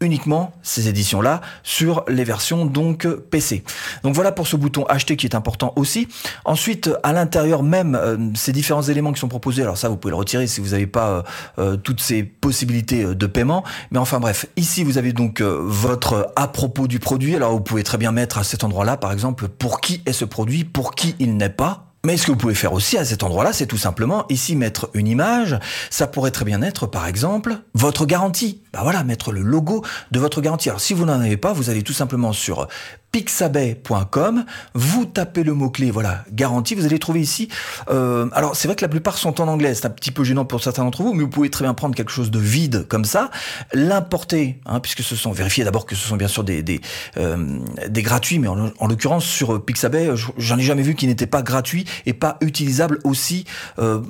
uniquement 0.00 0.52
ces 0.62 0.88
éditions-là 0.88 1.40
sur 1.62 2.04
les 2.08 2.24
versions 2.24 2.66
donc 2.66 3.06
PC. 3.06 3.64
Donc 4.04 4.14
voilà 4.14 4.32
pour 4.32 4.46
ce 4.46 4.56
bouton 4.56 4.84
acheter 4.84 5.16
qui 5.16 5.26
est 5.26 5.34
important 5.34 5.72
aussi. 5.76 6.08
Ensuite, 6.44 6.90
à 7.02 7.12
l'intérieur 7.12 7.62
même, 7.62 7.94
euh, 7.94 8.16
ces 8.34 8.52
différents 8.52 8.82
éléments 8.82 9.12
qui 9.12 9.20
sont 9.20 9.28
proposés, 9.28 9.62
alors 9.62 9.76
ça 9.76 9.88
vous 9.88 9.96
pouvez 9.96 10.12
le 10.12 10.16
retirer 10.16 10.46
si 10.46 10.60
vous 10.60 10.68
n'avez 10.68 10.86
pas 10.86 11.08
euh, 11.08 11.22
euh, 11.58 11.76
toutes 11.76 12.00
ces 12.00 12.22
possibilités 12.22 13.04
de 13.04 13.26
paiement. 13.26 13.64
Mais 13.90 13.98
enfin 13.98 14.20
bref, 14.20 14.46
ici 14.56 14.84
vous 14.84 14.98
avez 14.98 15.12
donc 15.12 15.40
votre 15.42 16.32
à 16.36 16.48
propos 16.48 16.86
du 16.86 17.00
produit. 17.00 17.34
Alors 17.34 17.52
vous 17.52 17.60
pouvez 17.60 17.82
très 17.82 17.98
bien 17.98 18.12
mettre 18.12 18.38
à 18.38 18.44
cet 18.44 18.62
endroit-là, 18.62 18.96
par 18.96 19.12
exemple, 19.12 19.48
pour 19.48 19.80
qui 19.80 20.02
est 20.06 20.12
ce 20.12 20.24
produit, 20.24 20.64
pour 20.64 20.94
qui 20.94 21.16
il 21.18 21.36
n'est 21.36 21.48
pas. 21.48 21.87
Mais 22.08 22.16
ce 22.16 22.24
que 22.24 22.30
vous 22.30 22.38
pouvez 22.38 22.54
faire 22.54 22.72
aussi 22.72 22.96
à 22.96 23.04
cet 23.04 23.22
endroit-là, 23.22 23.52
c'est 23.52 23.66
tout 23.66 23.76
simplement 23.76 24.24
ici 24.30 24.56
mettre 24.56 24.88
une 24.94 25.06
image. 25.06 25.58
Ça 25.90 26.06
pourrait 26.06 26.30
très 26.30 26.46
bien 26.46 26.62
être, 26.62 26.86
par 26.86 27.06
exemple, 27.06 27.58
votre 27.74 28.06
garantie. 28.06 28.62
Bah 28.72 28.80
voilà, 28.82 29.04
mettre 29.04 29.32
le 29.32 29.42
logo 29.42 29.84
de 30.10 30.18
votre 30.18 30.40
garantie. 30.40 30.68
Alors 30.68 30.80
si 30.80 30.94
vous 30.94 31.04
n'en 31.04 31.20
avez 31.20 31.36
pas, 31.36 31.52
vous 31.52 31.70
allez 31.70 31.82
tout 31.82 31.92
simplement 31.92 32.32
sur 32.32 32.68
pixabay.com, 33.12 34.44
vous 34.74 35.06
tapez 35.06 35.42
le 35.42 35.54
mot-clé, 35.54 35.90
voilà, 35.90 36.24
garantie, 36.30 36.74
vous 36.74 36.84
allez 36.84 36.98
trouver 36.98 37.20
ici, 37.20 37.48
euh, 37.88 38.28
alors 38.32 38.54
c'est 38.54 38.68
vrai 38.68 38.76
que 38.76 38.84
la 38.84 38.88
plupart 38.88 39.16
sont 39.16 39.40
en 39.40 39.48
anglais, 39.48 39.74
c'est 39.74 39.86
un 39.86 39.90
petit 39.90 40.10
peu 40.10 40.24
gênant 40.24 40.44
pour 40.44 40.62
certains 40.62 40.84
d'entre 40.84 41.02
vous, 41.02 41.14
mais 41.14 41.22
vous 41.22 41.30
pouvez 41.30 41.48
très 41.48 41.64
bien 41.64 41.72
prendre 41.72 41.94
quelque 41.94 42.12
chose 42.12 42.30
de 42.30 42.38
vide 42.38 42.86
comme 42.86 43.06
ça, 43.06 43.30
l'importer, 43.72 44.60
hein, 44.66 44.80
puisque 44.80 45.02
ce 45.02 45.16
sont, 45.16 45.32
vérifiez 45.32 45.64
d'abord 45.64 45.86
que 45.86 45.94
ce 45.94 46.06
sont 46.06 46.16
bien 46.16 46.28
sûr 46.28 46.44
des, 46.44 46.62
des, 46.62 46.82
euh, 47.16 47.60
gratuits, 47.88 48.38
mais 48.38 48.48
en, 48.48 48.86
l'occurrence 48.86 49.24
sur 49.24 49.64
Pixabay, 49.64 50.10
j'en 50.36 50.58
ai 50.58 50.62
jamais 50.62 50.82
vu 50.82 50.94
qui 50.94 51.06
n'était 51.06 51.26
pas 51.26 51.42
gratuit 51.42 51.86
et 52.04 52.12
pas 52.12 52.36
utilisable 52.42 52.98
aussi 53.04 53.44
euh, 53.78 54.00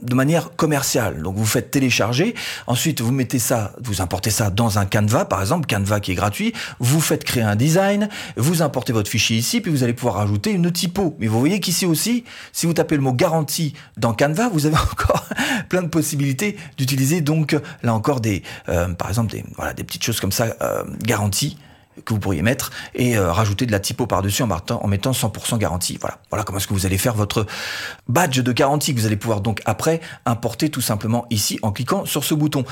de 0.00 0.14
manière 0.14 0.54
commerciale. 0.54 1.22
Donc 1.22 1.36
vous 1.36 1.46
faites 1.46 1.72
télécharger, 1.72 2.34
ensuite 2.68 3.00
vous 3.00 3.12
mettez 3.12 3.40
ça, 3.40 3.72
vous 3.82 4.00
importez 4.04 4.30
ça 4.30 4.50
dans 4.50 4.78
un 4.78 4.86
Canva, 4.86 5.24
par 5.24 5.40
exemple, 5.40 5.66
Canva 5.66 6.00
qui 6.00 6.12
est 6.12 6.14
gratuit, 6.14 6.52
vous 6.78 7.00
faites 7.00 7.24
créer 7.24 7.42
un 7.42 7.56
design, 7.56 8.08
vous 8.36 8.62
importez 8.62 8.92
votre 8.92 9.10
fichier 9.10 9.36
ici, 9.36 9.60
puis 9.60 9.70
vous 9.70 9.82
allez 9.82 9.94
pouvoir 9.94 10.18
ajouter 10.18 10.52
une 10.52 10.70
typo. 10.70 11.16
Mais 11.18 11.26
vous 11.26 11.38
voyez 11.38 11.60
qu'ici 11.60 11.86
aussi, 11.86 12.24
si 12.52 12.66
vous 12.66 12.74
tapez 12.74 12.96
le 12.96 13.02
mot 13.02 13.12
garantie 13.12 13.74
dans 13.96 14.14
Canva, 14.14 14.48
vous 14.48 14.66
avez 14.66 14.76
encore 14.92 15.24
plein 15.68 15.82
de 15.82 15.88
possibilités 15.88 16.56
d'utiliser 16.76 17.20
donc 17.20 17.56
là 17.82 17.94
encore 17.94 18.20
des, 18.20 18.42
euh, 18.68 18.88
par 18.94 19.08
exemple 19.08 19.32
des, 19.32 19.44
voilà, 19.56 19.72
des 19.72 19.84
petites 19.84 20.04
choses 20.04 20.20
comme 20.20 20.32
ça, 20.32 20.54
euh, 20.62 20.84
garantie 21.02 21.56
que 22.04 22.14
vous 22.14 22.20
pourriez 22.20 22.42
mettre 22.42 22.70
et 22.94 23.16
euh, 23.16 23.32
rajouter 23.32 23.66
de 23.66 23.72
la 23.72 23.80
typo 23.80 24.06
par-dessus 24.06 24.42
en, 24.42 24.48
en, 24.50 24.88
mettant 24.88 25.12
100% 25.12 25.58
garantie. 25.58 25.98
Voilà. 26.00 26.18
Voilà 26.30 26.44
comment 26.44 26.58
est-ce 26.58 26.66
que 26.66 26.74
vous 26.74 26.86
allez 26.86 26.98
faire 26.98 27.14
votre 27.14 27.46
badge 28.08 28.40
de 28.40 28.52
garantie 28.52 28.94
que 28.94 29.00
vous 29.00 29.06
allez 29.06 29.16
pouvoir 29.16 29.40
donc 29.40 29.62
après 29.64 30.00
importer 30.26 30.70
tout 30.70 30.80
simplement 30.80 31.26
ici 31.30 31.58
en 31.62 31.72
cliquant 31.72 32.04
sur 32.04 32.24
ce 32.24 32.34
bouton. 32.34 32.64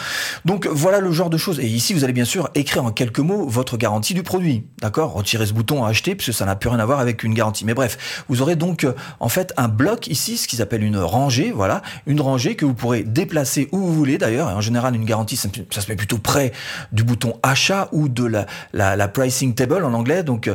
Donc 0.45 0.67
voilà 0.67 1.01
le 1.01 1.13
genre 1.13 1.31
de 1.31 1.37
choses. 1.37 1.61
Et 1.61 1.67
ici, 1.67 1.95
vous 1.95 2.05
allez 2.05 2.13
bien 2.13 2.25
sûr 2.25 2.49
écrire 2.55 2.85
en 2.85 2.91
quelques 2.91 3.21
mots 3.21 3.47
votre 3.47 3.77
garantie 3.77 4.15
du 4.15 4.23
produit. 4.23 4.67
D'accord? 4.81 5.13
Retirez 5.13 5.47
ce 5.47 5.53
bouton 5.53 5.85
acheter 5.85 6.15
puisque 6.15 6.37
ça 6.37 6.45
n'a 6.45 6.57
plus 6.57 6.69
rien 6.69 6.79
à 6.79 6.87
voir 6.87 7.01
avec 7.01 7.23
une 7.23 7.35
garantie. 7.35 7.65
Mais 7.65 7.75
bref, 7.75 8.25
vous 8.29 8.43
aurez 8.43 8.57
donc 8.57 8.85
euh, 8.85 8.95
en 9.21 9.29
fait 9.29 9.53
un 9.57 9.69
bloc 9.69 10.07
ici, 10.09 10.37
ce 10.37 10.49
qu'ils 10.49 10.63
appellent 10.63 10.85
une 10.85 10.99
rangée. 10.99 11.53
Voilà. 11.53 11.83
Une 12.07 12.21
rangée 12.21 12.57
que 12.57 12.65
vous 12.65 12.75
pourrez 12.75 13.03
déplacer 13.03 13.69
où 13.73 13.79
vous 13.79 13.95
voulez 13.95 14.19
d'ailleurs. 14.19 14.49
En 14.49 14.61
général, 14.61 14.95
une 14.95 15.05
garantie, 15.05 15.37
ça, 15.37 15.49
se 15.49 15.89
met 15.91 15.97
plutôt 15.97 16.19
près 16.19 16.53
du 16.93 17.05
bouton 17.05 17.39
achat 17.43 17.89
ou 17.93 18.09
de 18.09 18.25
la 18.73 19.09
pricing 19.13 19.55
table 19.55 19.85
en 19.85 19.93
anglais, 19.93 20.23
donc 20.23 20.49
euh, 20.49 20.55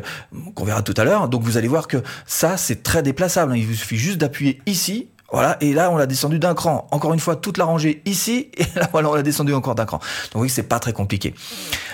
qu'on 0.55 0.65
verra 0.65 0.81
tout 0.81 0.93
à 0.97 1.03
l'heure. 1.03 1.29
Donc 1.29 1.43
vous 1.43 1.57
allez 1.57 1.67
voir 1.67 1.87
que 1.87 1.97
ça, 2.25 2.57
c'est 2.57 2.83
très 2.83 3.03
déplaçable. 3.03 3.57
Il 3.57 3.65
vous 3.65 3.73
suffit 3.73 3.97
juste 3.97 4.17
d'appuyer 4.17 4.61
ici 4.65 5.07
voilà, 5.31 5.57
et 5.59 5.73
là 5.73 5.91
on 5.91 5.97
l'a 5.97 6.05
descendu 6.05 6.39
d'un 6.39 6.53
cran. 6.53 6.87
Encore 6.91 7.13
une 7.13 7.19
fois, 7.19 7.35
toute 7.35 7.57
la 7.57 7.65
rangée 7.65 8.01
ici, 8.05 8.49
et 8.57 8.65
là 8.75 8.87
voilà, 8.91 9.09
on 9.09 9.13
l'a 9.13 9.23
descendu 9.23 9.53
encore 9.53 9.75
d'un 9.75 9.85
cran. 9.85 9.99
Donc 10.31 10.43
oui, 10.43 10.49
c'est 10.49 10.63
pas 10.63 10.79
très 10.79 10.93
compliqué. 10.93 11.33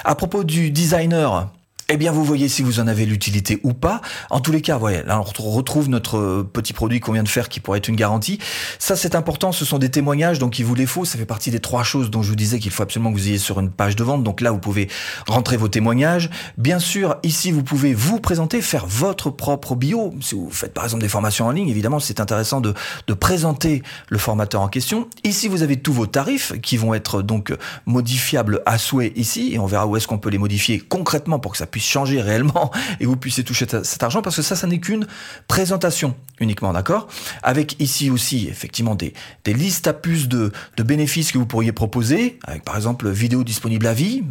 À 0.06 0.16
propos 0.16 0.44
du 0.44 0.70
designer, 0.70 1.50
eh 1.90 1.98
bien, 1.98 2.12
vous 2.12 2.24
voyez 2.24 2.48
si 2.48 2.62
vous 2.62 2.80
en 2.80 2.88
avez 2.88 3.06
l'utilité 3.06 3.60
ou 3.64 3.74
pas. 3.74 4.02
En 4.30 4.40
tous 4.40 4.52
les 4.52 4.62
cas, 4.62 4.78
voyez, 4.78 5.04
là, 5.04 5.20
on 5.20 5.24
retrouve 5.24 5.90
notre 5.90 6.18
euh, 6.18 6.44
petit 6.44 6.74
produit 6.74 7.00
qu'on 7.00 7.12
vient 7.12 7.24
de 7.24 7.30
faire 7.30 7.50
qui 7.50 7.60
pourrait 7.60 7.80
être 7.80 7.88
une 7.88 7.96
garantie. 7.96 8.40
Ça, 8.80 8.96
c'est 8.96 9.16
important. 9.16 9.52
Ce 9.52 9.66
sont 9.66 9.80
des 9.80 9.90
témoignages, 9.90 10.40
donc 10.40 10.60
il 10.60 10.66
vous 10.66 10.76
les 10.76 10.86
faut. 10.86 11.06
Ça 11.06 11.18
fait 11.18 11.26
partie 11.26 11.52
des 11.52 11.60
trois 11.60 11.84
choses 11.84 12.10
dont 12.10 12.22
je 12.22 12.30
vous 12.30 12.36
disais 12.36 12.60
qu'il 12.60 12.72
faut 12.72 12.84
absolument 12.84 13.12
que 13.12 13.18
vous 13.18 13.28
ayez 13.28 13.38
sur 13.38 13.60
une 13.60 13.70
page 13.70 13.96
de 13.96 14.04
vente. 14.04 14.24
Donc 14.24 14.42
là, 14.42 14.52
vous 14.52 14.60
pouvez 14.60 14.88
rentrer 15.28 15.58
vos 15.58 15.68
témoignages. 15.68 16.30
Bien 16.58 16.80
sûr, 16.80 17.18
ici, 17.24 17.52
vous 17.52 17.64
pouvez 17.64 17.94
vous 17.94 18.20
présenter, 18.20 18.62
faire 18.62 18.86
votre 18.88 19.30
propre 19.30 19.76
bio. 19.76 20.14
Si 20.22 20.36
vous 20.36 20.50
faites 20.50 20.74
par 20.74 20.86
exemple 20.86 21.04
des 21.04 21.10
formations 21.10 21.48
en 21.48 21.52
ligne, 21.52 21.70
évidemment, 21.70 22.00
c'est 22.00 22.20
intéressant 22.20 22.62
de, 22.62 22.74
de 23.08 23.14
présenter 23.14 23.84
le 24.10 24.18
formateur 24.18 24.62
en 24.62 24.68
question. 24.68 25.08
Ici, 25.24 25.48
vous 25.48 25.64
avez 25.64 25.78
tous 25.78 25.94
vos 25.94 26.08
tarifs 26.08 26.54
qui 26.62 26.78
vont 26.78 26.94
être 26.94 27.22
donc 27.22 27.54
modifiables 27.86 28.62
à 28.66 28.78
souhait 28.78 29.12
ici, 29.16 29.54
et 29.54 29.60
on 29.60 29.66
verra 29.66 29.86
où 29.86 29.98
est-ce 29.98 30.08
qu'on 30.08 30.18
peut 30.18 30.30
les 30.30 30.38
modifier 30.38 30.80
concrètement 30.80 31.40
pour 31.40 31.52
que 31.52 31.58
ça 31.58 31.68
puisse 31.74 31.86
changer 31.86 32.22
réellement 32.22 32.72
et 33.00 33.06
vous 33.06 33.18
puissiez 33.18 33.44
toucher 33.44 33.66
cet 33.84 34.04
argent 34.04 34.22
parce 34.22 34.36
que 34.38 34.42
ça, 34.42 34.56
ça 34.56 34.68
n'est 34.68 34.80
qu'une 34.80 35.08
présentation 35.48 36.16
uniquement, 36.40 36.74
d'accord? 36.74 37.08
Avec 37.42 37.80
ici 37.80 38.10
aussi, 38.10 38.48
effectivement, 38.48 38.96
des, 38.96 39.14
des 39.44 39.54
listes 39.54 39.88
à 39.88 39.94
puces 39.94 40.28
de, 40.28 40.52
de 40.78 40.84
bénéfices 40.84 41.32
que 41.32 41.38
vous 41.38 41.46
pourriez 41.46 41.72
proposer, 41.72 42.38
avec 42.46 42.64
par 42.64 42.76
exemple 42.76 43.10
vidéo 43.10 43.44
disponible 43.44 43.88
à 43.88 43.94
vie, 43.94 44.24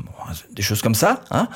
des 0.53 0.63
choses 0.63 0.83
comme 0.83 0.95
ça. 0.95 1.23
Hein 1.31 1.49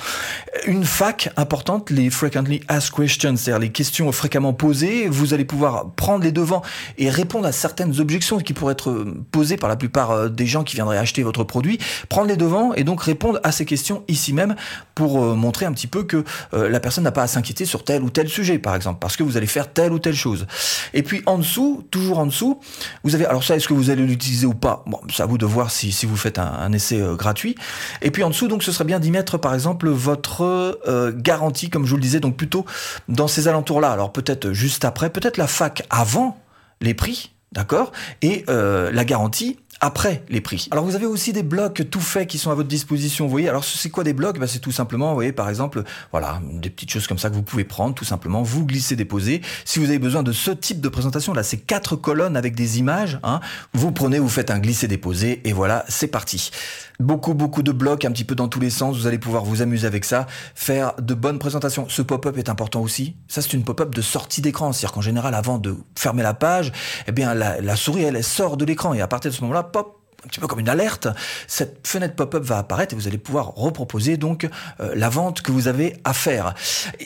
Une 0.67 0.85
fac 0.85 1.31
importante, 1.37 1.91
les 1.91 2.11
Frequently 2.11 2.63
Asked 2.69 2.95
Questions, 2.95 3.37
c'est-à-dire 3.37 3.59
les 3.61 3.71
questions 3.71 4.11
fréquemment 4.13 4.53
posées. 4.53 5.09
Vous 5.09 5.35
allez 5.35 5.45
pouvoir 5.45 5.91
prendre 5.93 6.25
les 6.25 6.33
devants 6.33 6.63
et 6.99 7.11
répondre 7.11 7.47
à 7.47 7.53
certaines 7.53 8.01
objections 8.01 8.39
qui 8.39 8.55
pourraient 8.55 8.73
être 8.73 9.07
posées 9.31 9.57
par 9.57 9.69
la 9.69 9.77
plupart 9.77 10.11
euh, 10.11 10.29
des 10.29 10.47
gens 10.47 10.65
qui 10.65 10.77
viendraient 10.77 10.99
acheter 10.99 11.23
votre 11.23 11.45
produit. 11.45 11.79
Prendre 12.09 12.29
les 12.29 12.37
devants 12.37 12.73
et 12.75 12.85
donc 12.85 13.03
répondre 13.03 13.41
à 13.45 13.53
ces 13.53 13.65
questions 13.65 14.03
ici 14.09 14.33
même 14.33 14.57
pour 14.95 15.23
euh, 15.23 15.35
montrer 15.35 15.67
un 15.67 15.73
petit 15.77 15.87
peu 15.87 16.03
que 16.03 16.25
euh, 16.55 16.69
la 16.69 16.81
personne 16.81 17.05
n'a 17.05 17.13
pas 17.13 17.23
à 17.23 17.27
s'inquiéter 17.27 17.67
sur 17.67 17.85
tel 17.85 18.03
ou 18.03 18.11
tel 18.11 18.29
sujet, 18.29 18.59
par 18.59 18.75
exemple, 18.75 18.99
parce 19.01 19.17
que 19.17 19.23
vous 19.23 19.37
allez 19.37 19.47
faire 19.47 19.73
telle 19.73 19.93
ou 19.93 19.99
telle 19.99 20.15
chose. 20.15 20.47
Et 20.95 21.03
puis 21.03 21.23
en 21.27 21.39
dessous, 21.39 21.87
toujours 21.91 22.19
en 22.19 22.27
dessous, 22.27 22.59
vous 23.05 23.15
avez, 23.15 23.27
alors 23.27 23.45
ça, 23.45 23.57
est-ce 23.57 23.69
que 23.69 23.75
vous 23.75 23.91
allez 23.91 24.07
l'utiliser 24.07 24.47
ou 24.47 24.55
pas? 24.55 24.83
Bon, 24.87 24.99
c'est 25.13 25.23
à 25.23 25.27
vous 25.27 25.39
de 25.39 25.47
voir 25.47 25.71
si, 25.71 25.93
si 25.93 26.07
vous 26.07 26.17
faites 26.17 26.39
un, 26.39 26.73
essai 26.73 27.01
euh, 27.01 27.15
gratuit. 27.15 27.55
Et 28.03 28.11
puis 28.11 28.23
en 28.23 28.31
dessous, 28.31 28.49
donc, 28.49 28.63
ce 28.63 28.73
serait 28.73 28.85
bien 28.85 28.99
d'y 28.99 29.11
mettre, 29.11 29.39
par 29.39 29.55
exemple, 29.55 29.89
votre 29.89 30.43
euh, 30.89 31.13
garantie, 31.15 31.71
comme 31.71 31.85
je 31.85 31.91
vous 31.91 31.97
le 31.97 32.03
disais, 32.03 32.21
donc 32.21 32.37
plutôt 32.37 32.65
dans 33.09 33.29
ces 33.29 33.49
alentours-là. 33.49 33.91
Alors 33.91 34.13
peut-être 34.13 34.53
juste 34.53 34.85
après, 34.85 35.11
peut-être 35.11 35.37
la 35.37 35.47
fac 35.47 35.87
avant 35.91 36.39
les 36.81 36.95
prix, 36.95 37.33
d'accord? 37.53 37.93
Et 38.23 38.45
la 38.49 39.05
garantie 39.05 39.59
après 39.81 40.25
les 40.29 40.41
prix. 40.41 40.69
Alors 40.71 40.85
vous 40.85 40.95
avez 40.95 41.07
aussi 41.07 41.33
des 41.33 41.43
blocs 41.43 41.91
tout 41.91 42.01
faits 42.01 42.29
qui 42.29 42.39
sont 42.39 42.51
à 42.51 42.55
votre 42.55 42.69
disposition, 42.69 43.27
vous 43.27 43.31
voyez. 43.31 43.49
Alors 43.49 43.65
c'est 43.65 43.91
quoi 43.91 44.05
des 44.05 44.13
blocs? 44.13 44.39
Bah, 44.39 44.47
C'est 44.47 44.59
tout 44.59 44.73
simplement, 44.73 45.09
vous 45.09 45.15
voyez, 45.15 45.33
par 45.33 45.49
exemple, 45.49 45.83
voilà, 46.13 46.41
des 46.43 46.71
petites 46.71 46.91
choses 46.91 47.07
comme 47.07 47.19
ça 47.19 47.31
que 47.31 47.35
vous 47.35 47.43
pouvez 47.43 47.65
prendre, 47.65 47.95
tout 47.95 48.05
simplement, 48.05 48.43
vous 48.43 48.65
glissez, 48.65 48.97
déposer. 48.97 49.43
Si 49.65 49.79
vous 49.79 49.87
avez 49.87 49.99
besoin 49.99 50.23
de 50.23 50.33
ce 50.33 50.51
type 50.51 50.81
de 50.81 50.89
présentation, 50.89 51.35
là, 51.35 51.43
c'est 51.43 51.59
quatre 51.59 51.97
colonnes 51.97 52.37
avec 52.37 52.55
des 52.55 52.79
images, 52.79 53.19
hein, 53.23 53.41
vous 53.73 53.93
prenez, 53.93 54.19
vous 54.19 54.29
faites 54.29 54.51
un 54.51 54.59
glisser, 54.59 54.89
déposer, 54.89 55.43
et 55.45 55.53
voilà, 55.53 55.85
c'est 55.89 56.07
parti. 56.07 56.51
Beaucoup, 56.99 57.35
beaucoup 57.35 57.63
de 57.63 57.73
blocs, 57.73 58.07
un 58.07 58.11
petit 58.11 58.25
peu 58.25 58.35
dans 58.35 58.49
tous 58.49 58.61
les 58.61 58.71
sens, 58.71 58.97
vous 58.97 59.07
allez 59.07 59.19
pouvoir 59.19 59.45
vous 59.45 59.61
amuser 59.61 59.87
avec 59.87 60.05
ça, 60.07 60.27
faire 60.55 60.95
de 60.99 61.13
bonnes 61.13 61.39
présentations. 61.39 61.87
Ce 61.91 62.01
pop-up 62.01 62.39
est 62.39 62.49
important 62.49 62.81
aussi. 62.81 63.17
Ça, 63.29 63.43
c'est 63.43 63.53
une 63.53 63.65
pop-up 63.65 63.95
de 63.95 64.01
sortie 64.01 64.41
d'écran, 64.41 64.73
c'est-à-dire 64.73 64.93
qu'en 64.93 65.03
général, 65.03 65.35
avant 65.35 65.59
de 65.59 65.77
fermer 65.95 66.23
la 66.23 66.33
page, 66.33 66.73
eh 67.07 67.13
bien, 67.13 67.35
la, 67.35 67.61
la 67.61 67.77
souris, 67.77 68.05
elle, 68.05 68.17
elle 68.17 68.25
sort 68.25 68.57
de 68.57 68.65
l'écran, 68.65 68.95
et 68.95 69.03
à 69.03 69.09
partir 69.09 69.31
de 69.31 69.37
ce 69.37 69.43
moment-là, 69.43 69.66
pop, 69.73 70.06
un 70.25 70.29
petit 70.29 70.41
peu 70.41 70.47
comme 70.47 70.61
une 70.61 70.69
alerte, 70.69 71.09
cette 71.47 71.87
fenêtre 71.87 72.15
pop-up 72.15 72.43
va 72.43 72.59
apparaître 72.59 72.95
et 72.95 72.97
vous 72.97 73.07
allez 73.07 73.19
pouvoir 73.19 73.55
reproposer 73.55 74.17
donc 74.17 74.49
euh, 74.81 74.93
la 74.95 75.09
vente 75.09 75.43
que 75.43 75.53
vous 75.53 75.69
avez 75.69 75.97
à 76.05 76.13
faire. 76.13 76.55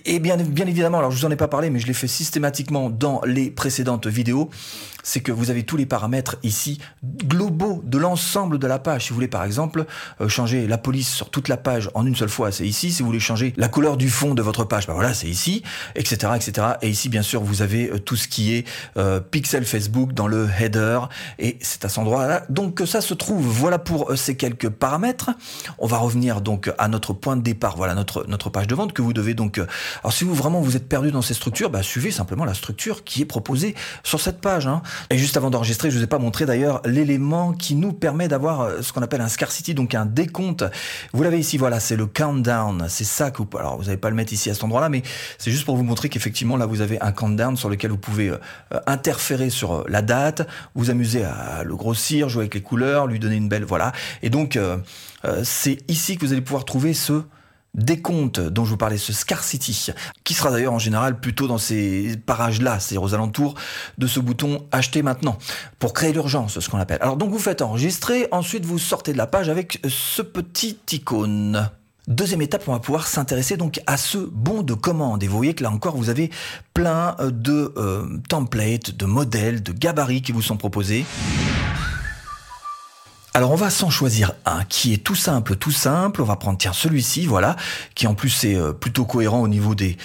Et 0.04 0.18
bien, 0.18 0.36
bien 0.36 0.66
évidemment, 0.66 0.98
alors 0.98 1.10
je 1.10 1.18
vous 1.18 1.26
en 1.26 1.30
ai 1.30 1.36
pas 1.36 1.48
parlé, 1.48 1.70
mais 1.70 1.80
je 1.80 1.86
l'ai 1.86 1.94
fait 1.94 2.08
systématiquement 2.08 2.90
dans 2.90 3.20
les 3.26 3.50
précédentes 3.50 4.06
vidéos, 4.06 4.50
c'est 5.02 5.20
que 5.20 5.32
vous 5.32 5.50
avez 5.50 5.62
tous 5.62 5.76
les 5.76 5.86
paramètres 5.86 6.36
ici 6.42 6.78
globaux 7.02 7.82
de 7.84 7.98
l'ensemble 7.98 8.58
de 8.58 8.66
la 8.66 8.78
page. 8.78 9.04
Si 9.04 9.08
vous 9.10 9.14
voulez 9.14 9.28
par 9.28 9.44
exemple 9.44 9.86
euh, 10.20 10.28
changer 10.28 10.66
la 10.66 10.78
police 10.78 11.08
sur 11.08 11.30
toute 11.30 11.48
la 11.48 11.56
page 11.56 11.90
en 11.94 12.06
une 12.06 12.16
seule 12.16 12.28
fois, 12.28 12.52
c'est 12.52 12.66
ici. 12.66 12.92
Si 12.92 13.02
vous 13.02 13.06
voulez 13.06 13.20
changer 13.20 13.54
la 13.56 13.68
couleur 13.68 13.96
du 13.96 14.10
fond 14.10 14.34
de 14.34 14.42
votre 14.42 14.64
page, 14.64 14.86
ben 14.86 14.94
voilà, 14.94 15.14
c'est 15.14 15.28
ici, 15.28 15.62
etc., 15.94 16.32
etc. 16.36 16.66
Et 16.82 16.90
ici, 16.90 17.08
bien 17.08 17.22
sûr, 17.22 17.42
vous 17.42 17.62
avez 17.62 17.90
euh, 17.90 17.98
tout 17.98 18.16
ce 18.16 18.28
qui 18.28 18.54
est 18.54 18.66
pixel 19.30 19.64
Facebook 19.64 20.12
dans 20.12 20.26
le 20.26 20.48
header, 20.60 21.00
et 21.38 21.58
c'est 21.60 21.84
à 21.84 21.88
cet 21.88 21.98
endroit-là 21.98 22.44
donc 22.48 22.82
ça 22.86 23.00
trouve. 23.14 23.46
Voilà 23.46 23.78
pour 23.78 24.16
ces 24.16 24.36
quelques 24.36 24.68
paramètres. 24.68 25.30
On 25.78 25.86
va 25.86 25.98
revenir 25.98 26.40
donc 26.40 26.72
à 26.78 26.88
notre 26.88 27.12
point 27.12 27.36
de 27.36 27.42
départ. 27.42 27.76
Voilà 27.76 27.94
notre 27.94 28.26
notre 28.28 28.50
page 28.50 28.66
de 28.66 28.74
vente 28.74 28.92
que 28.92 29.02
vous 29.02 29.12
devez 29.12 29.34
donc. 29.34 29.60
Alors 30.02 30.12
si 30.12 30.24
vous 30.24 30.34
vraiment 30.34 30.60
vous 30.60 30.76
êtes 30.76 30.88
perdu 30.88 31.10
dans 31.10 31.22
ces 31.22 31.34
structures, 31.34 31.70
bah, 31.70 31.82
suivez 31.82 32.10
simplement 32.10 32.44
la 32.44 32.54
structure 32.54 33.04
qui 33.04 33.22
est 33.22 33.26
proposée 33.26 33.74
sur 34.02 34.20
cette 34.20 34.40
page. 34.40 34.66
Hein. 34.66 34.82
Et 35.10 35.18
juste 35.18 35.36
avant 35.36 35.50
d'enregistrer, 35.50 35.90
je 35.90 35.98
vous 35.98 36.04
ai 36.04 36.06
pas 36.06 36.18
montré 36.18 36.46
d'ailleurs 36.46 36.82
l'élément 36.84 37.52
qui 37.52 37.74
nous 37.74 37.92
permet 37.92 38.28
d'avoir 38.28 38.60
euh, 38.60 38.82
ce 38.82 38.92
qu'on 38.92 39.02
appelle 39.02 39.20
un 39.20 39.28
scarcity, 39.28 39.74
donc 39.74 39.94
un 39.94 40.06
décompte. 40.06 40.64
Vous 41.12 41.22
l'avez 41.22 41.38
ici, 41.38 41.56
voilà, 41.58 41.80
c'est 41.80 41.96
le 41.96 42.06
countdown. 42.06 42.86
C'est 42.88 43.04
ça 43.04 43.30
que 43.30 43.38
vous, 43.38 43.48
alors 43.58 43.76
vous 43.78 43.84
n'allez 43.84 43.96
pas 43.96 44.10
le 44.10 44.16
mettre 44.16 44.32
ici 44.32 44.50
à 44.50 44.54
cet 44.54 44.64
endroit-là, 44.64 44.88
mais 44.88 45.02
c'est 45.38 45.50
juste 45.50 45.64
pour 45.64 45.76
vous 45.76 45.84
montrer 45.84 46.08
qu'effectivement 46.08 46.56
là 46.56 46.66
vous 46.66 46.80
avez 46.80 47.00
un 47.00 47.12
countdown 47.12 47.56
sur 47.56 47.68
lequel 47.68 47.90
vous 47.90 47.98
pouvez 47.98 48.30
euh, 48.30 48.38
interférer 48.86 49.50
sur 49.50 49.72
euh, 49.72 49.84
la 49.88 50.02
date, 50.02 50.46
vous 50.74 50.90
amuser 50.90 51.24
à 51.24 51.62
le 51.64 51.76
grossir, 51.76 52.28
jouer 52.28 52.42
avec 52.42 52.54
les 52.54 52.62
couleurs, 52.62 52.89
lui 53.06 53.18
donner 53.18 53.36
une 53.36 53.48
belle 53.48 53.64
voilà. 53.64 53.92
Et 54.22 54.30
donc 54.30 54.58
c'est 55.42 55.78
ici 55.88 56.16
que 56.16 56.26
vous 56.26 56.32
allez 56.32 56.42
pouvoir 56.42 56.64
trouver 56.64 56.94
ce 56.94 57.22
décompte 57.74 58.40
dont 58.40 58.64
je 58.64 58.70
vous 58.70 58.76
parlais, 58.76 58.98
ce 58.98 59.12
scarcity, 59.12 59.92
qui 60.24 60.34
sera 60.34 60.50
d'ailleurs 60.50 60.72
en 60.72 60.78
général 60.78 61.20
plutôt 61.20 61.46
dans 61.46 61.58
ces 61.58 62.16
parages-là, 62.26 62.80
c'est-à-dire 62.80 63.02
aux 63.02 63.14
alentours 63.14 63.54
de 63.98 64.06
ce 64.06 64.20
bouton 64.20 64.66
acheter 64.72 65.02
maintenant, 65.02 65.38
pour 65.78 65.92
créer 65.92 66.12
l'urgence, 66.12 66.58
ce 66.58 66.68
qu'on 66.68 66.78
appelle. 66.78 66.98
Alors 67.00 67.16
donc 67.16 67.30
vous 67.30 67.38
faites 67.38 67.62
enregistrer, 67.62 68.28
ensuite 68.32 68.64
vous 68.64 68.78
sortez 68.78 69.12
de 69.12 69.18
la 69.18 69.26
page 69.26 69.48
avec 69.48 69.80
ce 69.88 70.22
petit 70.22 70.78
icône. 70.92 71.70
Deuxième 72.08 72.42
étape, 72.42 72.64
on 72.66 72.72
va 72.72 72.80
pouvoir 72.80 73.06
s'intéresser 73.06 73.56
donc 73.56 73.80
à 73.86 73.96
ce 73.96 74.18
bon 74.18 74.62
de 74.62 74.74
commande. 74.74 75.22
Et 75.22 75.28
vous 75.28 75.36
voyez 75.36 75.54
que 75.54 75.62
là 75.62 75.70
encore, 75.70 75.96
vous 75.96 76.10
avez 76.10 76.30
plein 76.74 77.14
de 77.20 77.72
euh, 77.76 78.18
templates, 78.28 78.96
de 78.96 79.06
modèles, 79.06 79.62
de 79.62 79.70
gabarits 79.70 80.22
qui 80.22 80.32
vous 80.32 80.42
sont 80.42 80.56
proposés. 80.56 81.04
Alors 83.32 83.52
on 83.52 83.56
va 83.56 83.70
s'en 83.70 83.90
choisir 83.90 84.32
un 84.44 84.64
qui 84.64 84.92
est 84.92 85.04
tout 85.04 85.14
simple, 85.14 85.54
tout 85.54 85.70
simple. 85.70 86.20
On 86.20 86.24
va 86.24 86.34
prendre 86.34 86.58
tiens 86.58 86.72
celui-ci, 86.72 87.26
voilà, 87.26 87.54
qui 87.94 88.08
en 88.08 88.14
plus 88.14 88.42
est 88.42 88.56
euh, 88.56 88.72
plutôt 88.72 89.04
cohérent 89.04 89.40
au 89.40 89.46
niveau 89.46 89.76
des, 89.76 89.96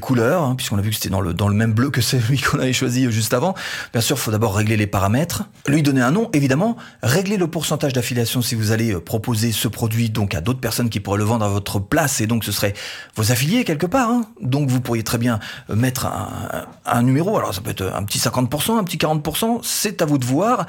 couleurs, 0.00 0.42
hein, 0.42 0.56
puisqu'on 0.56 0.78
a 0.78 0.80
vu 0.80 0.90
que 0.90 0.96
c'était 0.96 1.08
dans 1.08 1.20
le, 1.20 1.32
dans 1.32 1.46
le 1.46 1.54
même 1.54 1.74
bleu 1.74 1.90
que 1.90 2.00
celui 2.00 2.40
qu'on 2.40 2.58
avait 2.58 2.72
choisi 2.72 3.08
juste 3.12 3.34
avant. 3.34 3.54
Bien 3.92 4.00
sûr, 4.00 4.16
il 4.16 4.18
faut 4.18 4.32
d'abord 4.32 4.56
régler 4.56 4.76
les 4.76 4.88
paramètres, 4.88 5.44
lui 5.68 5.84
donner 5.84 6.00
un 6.00 6.10
nom, 6.10 6.28
évidemment, 6.32 6.76
régler 7.04 7.36
le 7.36 7.46
pourcentage 7.46 7.92
d'affiliation 7.92 8.42
si 8.42 8.56
vous 8.56 8.72
allez 8.72 8.92
euh, 8.92 9.00
proposer 9.00 9.52
ce 9.52 9.68
produit 9.68 10.10
donc 10.10 10.34
à 10.34 10.40
d'autres 10.40 10.60
personnes 10.60 10.90
qui 10.90 10.98
pourraient 10.98 11.18
le 11.18 11.24
vendre 11.24 11.44
à 11.44 11.48
votre 11.48 11.78
place, 11.78 12.20
et 12.20 12.26
donc 12.26 12.42
ce 12.42 12.50
serait 12.50 12.74
vos 13.14 13.30
affiliés 13.30 13.62
quelque 13.62 13.86
part. 13.86 14.10
Hein. 14.10 14.22
Donc 14.40 14.68
vous 14.68 14.80
pourriez 14.80 15.04
très 15.04 15.18
bien 15.18 15.38
euh, 15.70 15.76
mettre 15.76 16.06
un, 16.06 16.66
un, 16.84 17.02
numéro, 17.04 17.38
alors 17.38 17.54
ça 17.54 17.60
peut 17.60 17.70
être 17.70 17.92
un 17.94 18.02
petit 18.02 18.18
50%, 18.18 18.76
un 18.76 18.82
petit 18.82 18.96
40%, 18.96 19.60
c'est 19.62 20.02
à 20.02 20.04
vous 20.04 20.18
de 20.18 20.24
voir. 20.24 20.66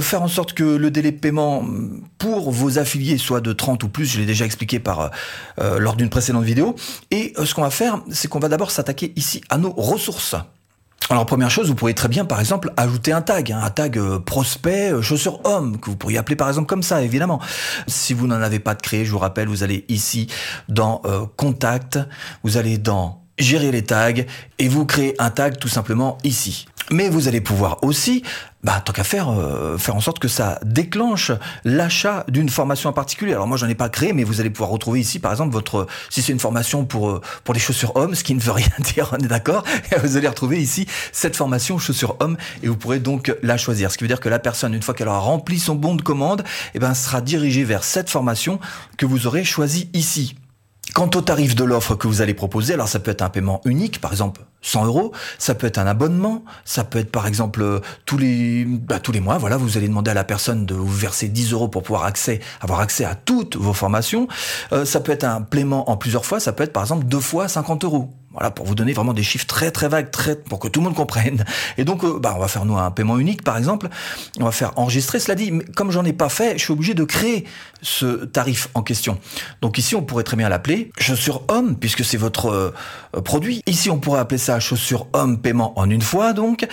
faire 0.00 0.22
en 0.22 0.28
sorte 0.28 0.54
que 0.54 0.64
le 0.64 0.90
délai 0.90 1.10
de 1.10 1.18
paiement 1.18 1.41
pour 2.18 2.50
vos 2.50 2.78
affiliés 2.78 3.18
soit 3.18 3.40
de 3.40 3.52
30 3.52 3.82
ou 3.84 3.88
plus, 3.88 4.06
je 4.06 4.18
l'ai 4.18 4.26
déjà 4.26 4.44
expliqué 4.44 4.78
par 4.78 5.10
euh, 5.60 5.78
lors 5.78 5.96
d'une 5.96 6.08
précédente 6.08 6.44
vidéo. 6.44 6.76
Et 7.10 7.32
euh, 7.38 7.44
ce 7.44 7.54
qu'on 7.54 7.62
va 7.62 7.70
faire, 7.70 8.00
c'est 8.10 8.28
qu'on 8.28 8.38
va 8.38 8.48
d'abord 8.48 8.70
s'attaquer 8.70 9.12
ici 9.16 9.42
à 9.48 9.58
nos 9.58 9.72
ressources. 9.72 10.36
Alors 11.10 11.26
première 11.26 11.50
chose, 11.50 11.68
vous 11.68 11.74
pourriez 11.74 11.94
très 11.94 12.08
bien 12.08 12.24
par 12.24 12.38
exemple 12.38 12.72
ajouter 12.76 13.12
un 13.12 13.22
tag, 13.22 13.52
hein, 13.52 13.60
un 13.62 13.70
tag 13.70 13.98
euh, 13.98 14.20
prospect 14.20 14.92
chaussure 15.02 15.40
homme 15.44 15.78
que 15.78 15.90
vous 15.90 15.96
pourriez 15.96 16.16
appeler 16.16 16.36
par 16.36 16.48
exemple 16.48 16.68
comme 16.68 16.82
ça 16.82 17.02
évidemment. 17.02 17.40
Si 17.88 18.14
vous 18.14 18.26
n'en 18.26 18.40
avez 18.40 18.60
pas 18.60 18.74
de 18.74 18.80
créé, 18.80 19.04
je 19.04 19.10
vous 19.10 19.18
rappelle, 19.18 19.48
vous 19.48 19.62
allez 19.62 19.84
ici 19.88 20.28
dans 20.68 21.02
contact, 21.36 21.98
vous 22.44 22.56
allez 22.56 22.78
dans 22.78 23.22
gérer 23.38 23.72
les 23.72 23.82
tags 23.82 24.12
et 24.58 24.68
vous 24.68 24.86
créez 24.86 25.20
un 25.20 25.30
tag 25.30 25.58
tout 25.58 25.68
simplement 25.68 26.18
ici. 26.24 26.66
Mais 26.92 27.08
vous 27.08 27.26
allez 27.26 27.40
pouvoir 27.40 27.78
aussi, 27.82 28.22
bah, 28.62 28.82
tant 28.84 28.92
qu'à 28.92 29.02
faire, 29.02 29.30
euh, 29.30 29.78
faire 29.78 29.96
en 29.96 30.00
sorte 30.00 30.18
que 30.18 30.28
ça 30.28 30.58
déclenche 30.62 31.32
l'achat 31.64 32.26
d'une 32.28 32.50
formation 32.50 32.90
en 32.90 32.92
particulier. 32.92 33.32
Alors 33.32 33.46
moi, 33.46 33.56
j'en 33.56 33.66
ai 33.68 33.74
pas 33.74 33.88
créé, 33.88 34.12
mais 34.12 34.24
vous 34.24 34.40
allez 34.40 34.50
pouvoir 34.50 34.68
retrouver 34.68 35.00
ici, 35.00 35.18
par 35.18 35.30
exemple, 35.30 35.52
votre, 35.52 35.86
si 36.10 36.20
c'est 36.20 36.32
une 36.32 36.38
formation 36.38 36.84
pour 36.84 37.08
euh, 37.08 37.20
pour 37.44 37.54
les 37.54 37.60
chaussures 37.60 37.96
hommes, 37.96 38.14
ce 38.14 38.22
qui 38.22 38.34
ne 38.34 38.40
veut 38.40 38.52
rien 38.52 38.68
dire, 38.94 39.08
on 39.18 39.24
est 39.24 39.28
d'accord. 39.28 39.64
Vous 40.02 40.18
allez 40.18 40.28
retrouver 40.28 40.60
ici 40.60 40.86
cette 41.12 41.34
formation 41.34 41.78
chaussures 41.78 42.16
hommes 42.20 42.36
et 42.62 42.68
vous 42.68 42.76
pourrez 42.76 42.98
donc 42.98 43.34
la 43.42 43.56
choisir. 43.56 43.90
Ce 43.90 43.96
qui 43.96 44.04
veut 44.04 44.08
dire 44.08 44.20
que 44.20 44.28
la 44.28 44.38
personne, 44.38 44.74
une 44.74 44.82
fois 44.82 44.92
qu'elle 44.92 45.08
aura 45.08 45.18
rempli 45.18 45.58
son 45.58 45.74
bon 45.74 45.94
de 45.94 46.02
commande, 46.02 46.44
eh 46.74 46.78
ben, 46.78 46.92
sera 46.92 47.22
dirigée 47.22 47.64
vers 47.64 47.84
cette 47.84 48.10
formation 48.10 48.60
que 48.98 49.06
vous 49.06 49.26
aurez 49.26 49.44
choisie 49.44 49.88
ici. 49.94 50.34
Quant 50.94 51.10
au 51.14 51.20
tarif 51.22 51.54
de 51.54 51.64
l'offre 51.64 51.94
que 51.94 52.06
vous 52.06 52.20
allez 52.20 52.34
proposer, 52.34 52.74
alors 52.74 52.88
ça 52.88 52.98
peut 52.98 53.10
être 53.10 53.22
un 53.22 53.30
paiement 53.30 53.62
unique, 53.64 54.00
par 54.00 54.12
exemple 54.12 54.42
100 54.60 54.84
euros, 54.86 55.12
ça 55.38 55.54
peut 55.54 55.66
être 55.66 55.78
un 55.78 55.86
abonnement, 55.86 56.44
ça 56.64 56.84
peut 56.84 56.98
être 56.98 57.10
par 57.10 57.26
exemple 57.26 57.62
euh, 57.62 57.80
tous 58.04 58.18
les 58.18 58.64
bah, 58.66 59.00
tous 59.00 59.10
les 59.10 59.20
mois, 59.20 59.38
voilà, 59.38 59.56
vous 59.56 59.78
allez 59.78 59.88
demander 59.88 60.10
à 60.10 60.14
la 60.14 60.24
personne 60.24 60.66
de 60.66 60.74
vous 60.74 60.86
verser 60.86 61.28
10 61.28 61.52
euros 61.52 61.68
pour 61.68 61.82
pouvoir 61.82 62.04
accès, 62.04 62.40
avoir 62.60 62.80
accès 62.80 63.04
à 63.04 63.14
toutes 63.14 63.56
vos 63.56 63.72
formations. 63.72 64.28
Euh, 64.72 64.84
ça 64.84 65.00
peut 65.00 65.12
être 65.12 65.24
un 65.24 65.40
paiement 65.40 65.90
en 65.90 65.96
plusieurs 65.96 66.26
fois, 66.26 66.40
ça 66.40 66.52
peut 66.52 66.64
être 66.64 66.72
par 66.72 66.82
exemple 66.82 67.06
deux 67.06 67.20
fois 67.20 67.48
50 67.48 67.84
euros. 67.84 68.12
Voilà, 68.32 68.50
pour 68.50 68.66
vous 68.66 68.74
donner 68.74 68.92
vraiment 68.92 69.12
des 69.12 69.22
chiffres 69.22 69.46
très 69.46 69.70
très 69.70 69.88
vagues, 69.88 70.08
pour 70.48 70.58
que 70.58 70.68
tout 70.68 70.80
le 70.80 70.84
monde 70.84 70.94
comprenne. 70.94 71.44
Et 71.78 71.84
donc, 71.84 72.04
euh, 72.04 72.18
bah, 72.18 72.34
on 72.36 72.40
va 72.40 72.48
faire 72.48 72.64
nous 72.64 72.78
un 72.78 72.90
paiement 72.90 73.18
unique, 73.18 73.42
par 73.42 73.58
exemple. 73.58 73.88
On 74.40 74.44
va 74.44 74.52
faire 74.52 74.72
enregistrer. 74.76 75.18
Cela 75.18 75.34
dit, 75.34 75.50
mais 75.50 75.64
comme 75.64 75.90
j'en 75.90 76.04
ai 76.04 76.12
pas 76.12 76.28
fait, 76.28 76.58
je 76.58 76.64
suis 76.64 76.72
obligé 76.72 76.94
de 76.94 77.04
créer 77.04 77.44
ce 77.82 78.24
tarif 78.24 78.68
en 78.74 78.82
question. 78.82 79.18
Donc 79.60 79.78
ici, 79.78 79.94
on 79.94 80.02
pourrait 80.02 80.24
très 80.24 80.36
bien 80.36 80.48
l'appeler 80.48 80.90
chaussure 80.98 81.42
homme, 81.48 81.76
puisque 81.76 82.04
c'est 82.04 82.16
votre 82.16 82.46
euh, 82.46 83.20
produit. 83.20 83.62
Ici, 83.66 83.90
on 83.90 83.98
pourrait 83.98 84.20
appeler 84.20 84.38
ça 84.38 84.60
chaussure 84.60 85.06
homme 85.12 85.40
paiement 85.40 85.78
en 85.78 85.90
une 85.90 86.02
fois, 86.02 86.32
donc 86.32 86.66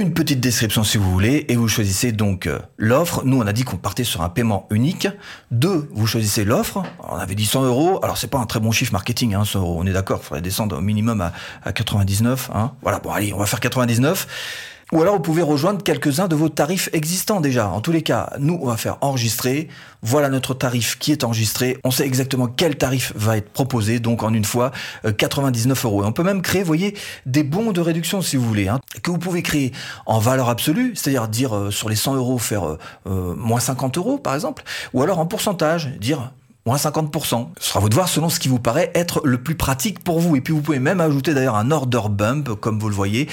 une 0.00 0.14
petite 0.14 0.40
description 0.40 0.84
si 0.84 0.96
vous 0.96 1.10
voulez, 1.10 1.44
et 1.48 1.56
vous 1.56 1.68
choisissez 1.68 2.12
donc 2.12 2.46
euh, 2.46 2.58
l'offre. 2.78 3.22
Nous, 3.24 3.38
on 3.38 3.46
a 3.46 3.52
dit 3.52 3.64
qu'on 3.64 3.76
partait 3.76 4.04
sur 4.04 4.22
un 4.22 4.28
paiement 4.28 4.66
unique. 4.70 5.06
Deux, 5.50 5.88
vous 5.92 6.06
choisissez 6.06 6.44
l'offre. 6.44 6.82
On 7.08 7.16
avait 7.16 7.34
dit 7.34 7.44
100 7.44 7.64
euros. 7.64 8.00
Alors, 8.02 8.16
c'est 8.16 8.28
pas 8.28 8.38
un 8.38 8.46
très 8.46 8.60
bon 8.60 8.72
chiffre 8.72 8.92
marketing, 8.92 9.34
hein, 9.34 9.44
100 9.44 9.60
euros. 9.60 9.76
On 9.78 9.86
est 9.86 9.92
d'accord. 9.92 10.20
Il 10.22 10.26
faudrait 10.26 10.42
descendre 10.42 10.78
au 10.78 10.80
minimum 10.80 11.20
à, 11.20 11.32
à 11.62 11.72
99. 11.72 12.50
Hein. 12.54 12.72
Voilà. 12.82 13.00
Bon, 13.00 13.10
allez, 13.10 13.32
on 13.34 13.38
va 13.38 13.46
faire 13.46 13.60
99. 13.60 14.71
Ou 14.92 15.00
alors 15.00 15.14
vous 15.14 15.22
pouvez 15.22 15.40
rejoindre 15.40 15.82
quelques-uns 15.82 16.28
de 16.28 16.36
vos 16.36 16.50
tarifs 16.50 16.90
existants 16.92 17.40
déjà. 17.40 17.70
En 17.70 17.80
tous 17.80 17.92
les 17.92 18.02
cas, 18.02 18.30
nous, 18.38 18.58
on 18.62 18.66
va 18.66 18.76
faire 18.76 18.98
enregistrer. 19.00 19.68
Voilà 20.02 20.28
notre 20.28 20.52
tarif 20.52 20.98
qui 20.98 21.12
est 21.12 21.24
enregistré. 21.24 21.78
On 21.82 21.90
sait 21.90 22.04
exactement 22.04 22.46
quel 22.46 22.76
tarif 22.76 23.14
va 23.16 23.38
être 23.38 23.50
proposé. 23.50 24.00
Donc 24.00 24.22
en 24.22 24.34
une 24.34 24.44
fois, 24.44 24.70
99 25.16 25.82
euh, 25.82 25.88
euros. 25.88 26.02
Et 26.02 26.06
on 26.06 26.12
peut 26.12 26.22
même 26.22 26.42
créer, 26.42 26.60
vous 26.60 26.66
voyez, 26.66 26.94
des 27.24 27.42
bons 27.42 27.72
de 27.72 27.80
réduction 27.80 28.20
si 28.20 28.36
vous 28.36 28.46
voulez, 28.46 28.68
hein, 28.68 28.80
que 29.02 29.10
vous 29.10 29.18
pouvez 29.18 29.42
créer 29.42 29.72
en 30.04 30.18
valeur 30.18 30.50
absolue, 30.50 30.92
c'est-à-dire 30.94 31.26
dire, 31.28 31.56
euh, 31.56 31.70
sur 31.70 31.88
les 31.88 31.96
100 31.96 32.16
euros 32.16 32.36
faire 32.36 32.76
euh, 33.06 33.34
moins 33.34 33.60
50 33.60 33.96
euros 33.96 34.18
par 34.18 34.34
exemple, 34.34 34.62
ou 34.92 35.02
alors 35.02 35.18
en 35.18 35.26
pourcentage, 35.26 35.88
dire 36.00 36.32
moins 36.66 36.76
50%. 36.76 37.48
Ce 37.58 37.68
sera 37.70 37.78
à 37.78 37.82
vous 37.82 37.88
de 37.88 37.94
voir 37.94 38.08
selon 38.08 38.28
ce 38.28 38.38
qui 38.38 38.48
vous 38.48 38.58
paraît 38.58 38.90
être 38.94 39.22
le 39.24 39.42
plus 39.42 39.54
pratique 39.54 40.04
pour 40.04 40.20
vous. 40.20 40.36
Et 40.36 40.40
puis 40.40 40.52
vous 40.52 40.60
pouvez 40.60 40.78
même 40.78 41.00
ajouter 41.00 41.34
d'ailleurs 41.34 41.56
un 41.56 41.70
order 41.70 42.02
bump, 42.10 42.50
comme 42.60 42.78
vous 42.78 42.88
le 42.88 42.94
voyez, 42.94 43.28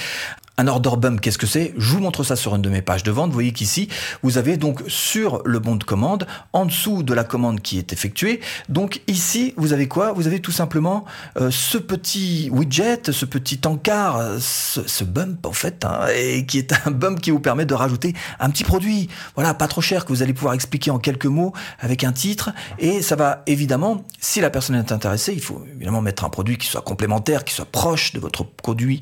un 0.60 0.66
order 0.66 0.90
bump, 0.98 1.22
qu'est-ce 1.22 1.38
que 1.38 1.46
c'est? 1.46 1.72
Je 1.78 1.94
vous 1.94 2.00
montre 2.00 2.22
ça 2.22 2.36
sur 2.36 2.54
une 2.54 2.60
de 2.60 2.68
mes 2.68 2.82
pages 2.82 3.02
de 3.02 3.10
vente. 3.10 3.28
Vous 3.28 3.34
voyez 3.34 3.52
qu'ici, 3.52 3.88
vous 4.22 4.36
avez 4.36 4.58
donc 4.58 4.82
sur 4.88 5.40
le 5.46 5.58
bon 5.58 5.74
de 5.74 5.84
commande, 5.84 6.26
en 6.52 6.66
dessous 6.66 7.02
de 7.02 7.14
la 7.14 7.24
commande 7.24 7.62
qui 7.62 7.78
est 7.78 7.94
effectuée. 7.94 8.40
Donc 8.68 9.00
ici, 9.06 9.54
vous 9.56 9.72
avez 9.72 9.88
quoi? 9.88 10.12
Vous 10.12 10.26
avez 10.26 10.40
tout 10.40 10.52
simplement 10.52 11.06
euh, 11.38 11.50
ce 11.50 11.78
petit 11.78 12.50
widget, 12.52 13.10
ce 13.10 13.24
petit 13.24 13.58
encart, 13.64 14.20
ce, 14.38 15.02
bump 15.02 15.46
en 15.46 15.52
fait, 15.52 15.86
hein, 15.86 16.00
qui 16.46 16.58
est 16.58 16.74
un 16.84 16.90
bump 16.90 17.20
qui 17.20 17.30
vous 17.30 17.40
permet 17.40 17.64
de 17.64 17.72
rajouter 17.72 18.14
un 18.38 18.50
petit 18.50 18.64
produit. 18.64 19.08
Voilà, 19.36 19.54
pas 19.54 19.66
trop 19.66 19.80
cher, 19.80 20.04
que 20.04 20.12
vous 20.12 20.22
allez 20.22 20.34
pouvoir 20.34 20.52
expliquer 20.52 20.90
en 20.90 20.98
quelques 20.98 21.24
mots 21.24 21.54
avec 21.78 22.04
un 22.04 22.12
titre. 22.12 22.50
Et 22.78 23.00
ça 23.00 23.16
va 23.16 23.44
évidemment, 23.46 24.04
si 24.20 24.42
la 24.42 24.50
personne 24.50 24.76
est 24.76 24.92
intéressée, 24.92 25.32
il 25.32 25.40
faut 25.40 25.64
évidemment 25.74 26.02
mettre 26.02 26.26
un 26.26 26.28
produit 26.28 26.58
qui 26.58 26.66
soit 26.66 26.82
complémentaire, 26.82 27.46
qui 27.46 27.54
soit 27.54 27.64
proche 27.64 28.12
de 28.12 28.20
votre 28.20 28.44
produit 28.44 29.00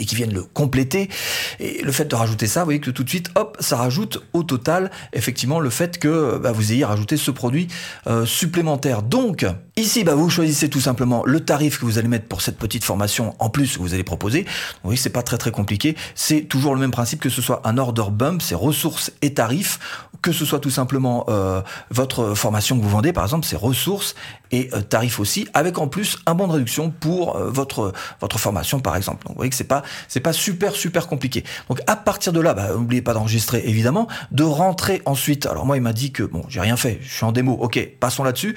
et 0.00 0.04
qui 0.04 0.16
vienne 0.16 0.32
le 0.32 0.42
compléter 0.42 0.87
et 0.94 1.82
le 1.82 1.92
fait 1.92 2.04
de 2.04 2.14
rajouter 2.14 2.46
ça, 2.46 2.60
vous 2.60 2.66
voyez 2.66 2.80
que 2.80 2.90
tout 2.90 3.04
de 3.04 3.08
suite, 3.08 3.30
hop, 3.34 3.56
ça 3.60 3.76
rajoute 3.76 4.22
au 4.32 4.42
total, 4.42 4.90
effectivement, 5.12 5.60
le 5.60 5.70
fait 5.70 5.98
que 5.98 6.38
bah, 6.38 6.52
vous 6.52 6.72
ayez 6.72 6.84
rajouté 6.84 7.16
ce 7.16 7.30
produit 7.30 7.68
euh, 8.06 8.26
supplémentaire. 8.26 9.02
Donc, 9.02 9.46
ici, 9.76 10.04
bah, 10.04 10.14
vous 10.14 10.30
choisissez 10.30 10.68
tout 10.68 10.80
simplement 10.80 11.22
le 11.24 11.40
tarif 11.40 11.78
que 11.78 11.84
vous 11.84 11.98
allez 11.98 12.08
mettre 12.08 12.26
pour 12.26 12.42
cette 12.42 12.58
petite 12.58 12.84
formation 12.84 13.34
en 13.38 13.50
plus 13.50 13.76
que 13.76 13.82
vous 13.82 13.94
allez 13.94 14.04
proposer. 14.04 14.46
Oui, 14.84 14.96
c'est 14.96 15.10
pas 15.10 15.22
très 15.22 15.38
très 15.38 15.50
compliqué. 15.50 15.96
C'est 16.14 16.42
toujours 16.42 16.74
le 16.74 16.80
même 16.80 16.90
principe 16.90 17.20
que 17.20 17.30
ce 17.30 17.42
soit 17.42 17.62
un 17.64 17.78
order 17.78 18.04
bump, 18.10 18.42
c'est 18.42 18.54
ressources 18.54 19.12
et 19.22 19.34
tarifs, 19.34 19.78
que 20.22 20.32
ce 20.32 20.44
soit 20.44 20.60
tout 20.60 20.70
simplement 20.70 21.24
euh, 21.28 21.60
votre 21.90 22.34
formation 22.34 22.76
que 22.76 22.82
vous 22.82 22.90
vendez, 22.90 23.12
par 23.12 23.24
exemple, 23.24 23.46
c'est 23.46 23.56
ressources 23.56 24.14
et 24.50 24.70
euh, 24.72 24.80
tarifs 24.80 25.20
aussi, 25.20 25.48
avec 25.54 25.78
en 25.78 25.88
plus 25.88 26.18
un 26.26 26.34
bon 26.34 26.46
de 26.46 26.52
réduction 26.52 26.90
pour 26.90 27.38
votre 27.38 27.92
votre 28.20 28.38
formation, 28.38 28.80
par 28.80 28.96
exemple. 28.96 29.24
Donc, 29.24 29.34
vous 29.34 29.38
voyez 29.38 29.50
que 29.50 29.56
c'est 29.56 29.64
pas 29.64 29.82
c'est 30.08 30.20
pas 30.20 30.32
super 30.32 30.74
super 30.74 31.06
compliqué. 31.06 31.44
Donc 31.68 31.80
à 31.86 31.96
partir 31.96 32.32
de 32.32 32.40
là, 32.40 32.54
bah, 32.54 32.70
n'oubliez 32.72 33.02
pas 33.02 33.14
d'enregistrer 33.14 33.62
évidemment, 33.66 34.08
de 34.32 34.44
rentrer 34.44 35.02
ensuite. 35.04 35.46
Alors 35.46 35.66
moi 35.66 35.76
il 35.76 35.82
m'a 35.82 35.92
dit 35.92 36.12
que 36.12 36.22
bon 36.22 36.42
j'ai 36.48 36.60
rien 36.60 36.76
fait, 36.76 36.98
je 37.02 37.12
suis 37.12 37.24
en 37.24 37.32
démo, 37.32 37.52
ok, 37.52 37.88
passons 38.00 38.24
là-dessus. 38.24 38.56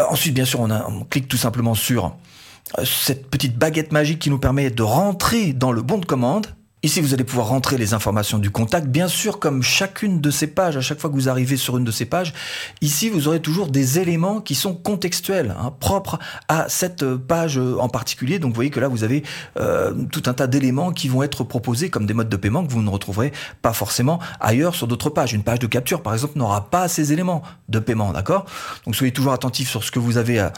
Euh, 0.00 0.04
ensuite 0.10 0.34
bien 0.34 0.44
sûr 0.44 0.60
on, 0.60 1.04
clique 1.04 1.28
tout 1.28 1.36
simplement 1.36 1.74
sur 1.74 2.16
euh, 2.78 2.84
cette 2.84 3.28
petite 3.30 3.56
baguette 3.56 3.92
magique 3.92 4.18
qui 4.18 4.30
nous 4.30 4.38
permet 4.38 4.70
de 4.70 4.82
rentrer 4.82 5.52
dans 5.52 5.72
le 5.72 5.82
bon 5.82 5.98
de 5.98 6.06
commande. 6.06 6.46
Ici, 6.84 7.00
vous 7.00 7.12
allez 7.12 7.24
pouvoir 7.24 7.48
rentrer 7.48 7.76
les 7.76 7.92
informations 7.92 8.38
du 8.38 8.52
contact. 8.52 8.86
Bien 8.86 9.08
sûr, 9.08 9.40
comme 9.40 9.64
chacune 9.64 10.20
de 10.20 10.30
ces 10.30 10.46
pages, 10.46 10.76
à 10.76 10.80
chaque 10.80 11.00
fois 11.00 11.10
que 11.10 11.14
vous 11.16 11.28
arrivez 11.28 11.56
sur 11.56 11.76
une 11.76 11.82
de 11.82 11.90
ces 11.90 12.04
pages, 12.04 12.32
ici, 12.80 13.08
vous 13.08 13.26
aurez 13.26 13.40
toujours 13.40 13.66
des 13.66 13.98
éléments 13.98 14.40
qui 14.40 14.54
sont 14.54 14.74
contextuels, 14.74 15.56
hein, 15.58 15.74
propres 15.80 16.20
à 16.46 16.68
cette 16.68 17.04
page 17.16 17.58
en 17.58 17.88
particulier. 17.88 18.38
Donc, 18.38 18.50
vous 18.50 18.54
voyez 18.54 18.70
que 18.70 18.78
là, 18.78 18.86
vous 18.86 19.02
avez 19.02 19.24
euh, 19.58 19.92
tout 20.12 20.22
un 20.26 20.34
tas 20.34 20.46
d'éléments 20.46 20.92
qui 20.92 21.08
vont 21.08 21.24
être 21.24 21.42
proposés 21.42 21.90
comme 21.90 22.06
des 22.06 22.14
modes 22.14 22.28
de 22.28 22.36
paiement 22.36 22.64
que 22.64 22.70
vous 22.70 22.82
ne 22.82 22.90
retrouverez 22.90 23.32
pas 23.60 23.72
forcément 23.72 24.20
ailleurs 24.38 24.76
sur 24.76 24.86
d'autres 24.86 25.10
pages. 25.10 25.32
Une 25.32 25.42
page 25.42 25.58
de 25.58 25.66
capture, 25.66 26.00
par 26.00 26.12
exemple, 26.12 26.38
n'aura 26.38 26.70
pas 26.70 26.86
ces 26.86 27.12
éléments 27.12 27.42
de 27.68 27.80
paiement, 27.80 28.12
d'accord? 28.12 28.46
Donc, 28.86 28.94
soyez 28.94 29.12
toujours 29.12 29.32
attentifs 29.32 29.68
sur 29.68 29.82
ce 29.82 29.90
que 29.90 29.98
vous 29.98 30.16
avez 30.16 30.38
euh, 30.38 30.48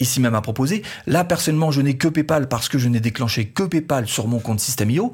ici 0.00 0.22
même 0.22 0.34
à 0.34 0.40
proposer. 0.40 0.82
Là, 1.06 1.22
personnellement, 1.22 1.70
je 1.70 1.82
n'ai 1.82 1.98
que 1.98 2.08
PayPal 2.08 2.48
parce 2.48 2.70
que 2.70 2.78
je 2.78 2.88
n'ai 2.88 3.00
déclenché 3.00 3.48
que 3.48 3.64
PayPal 3.64 4.08
sur 4.08 4.26
mon 4.26 4.38
compte 4.38 4.60
System.io. 4.60 5.12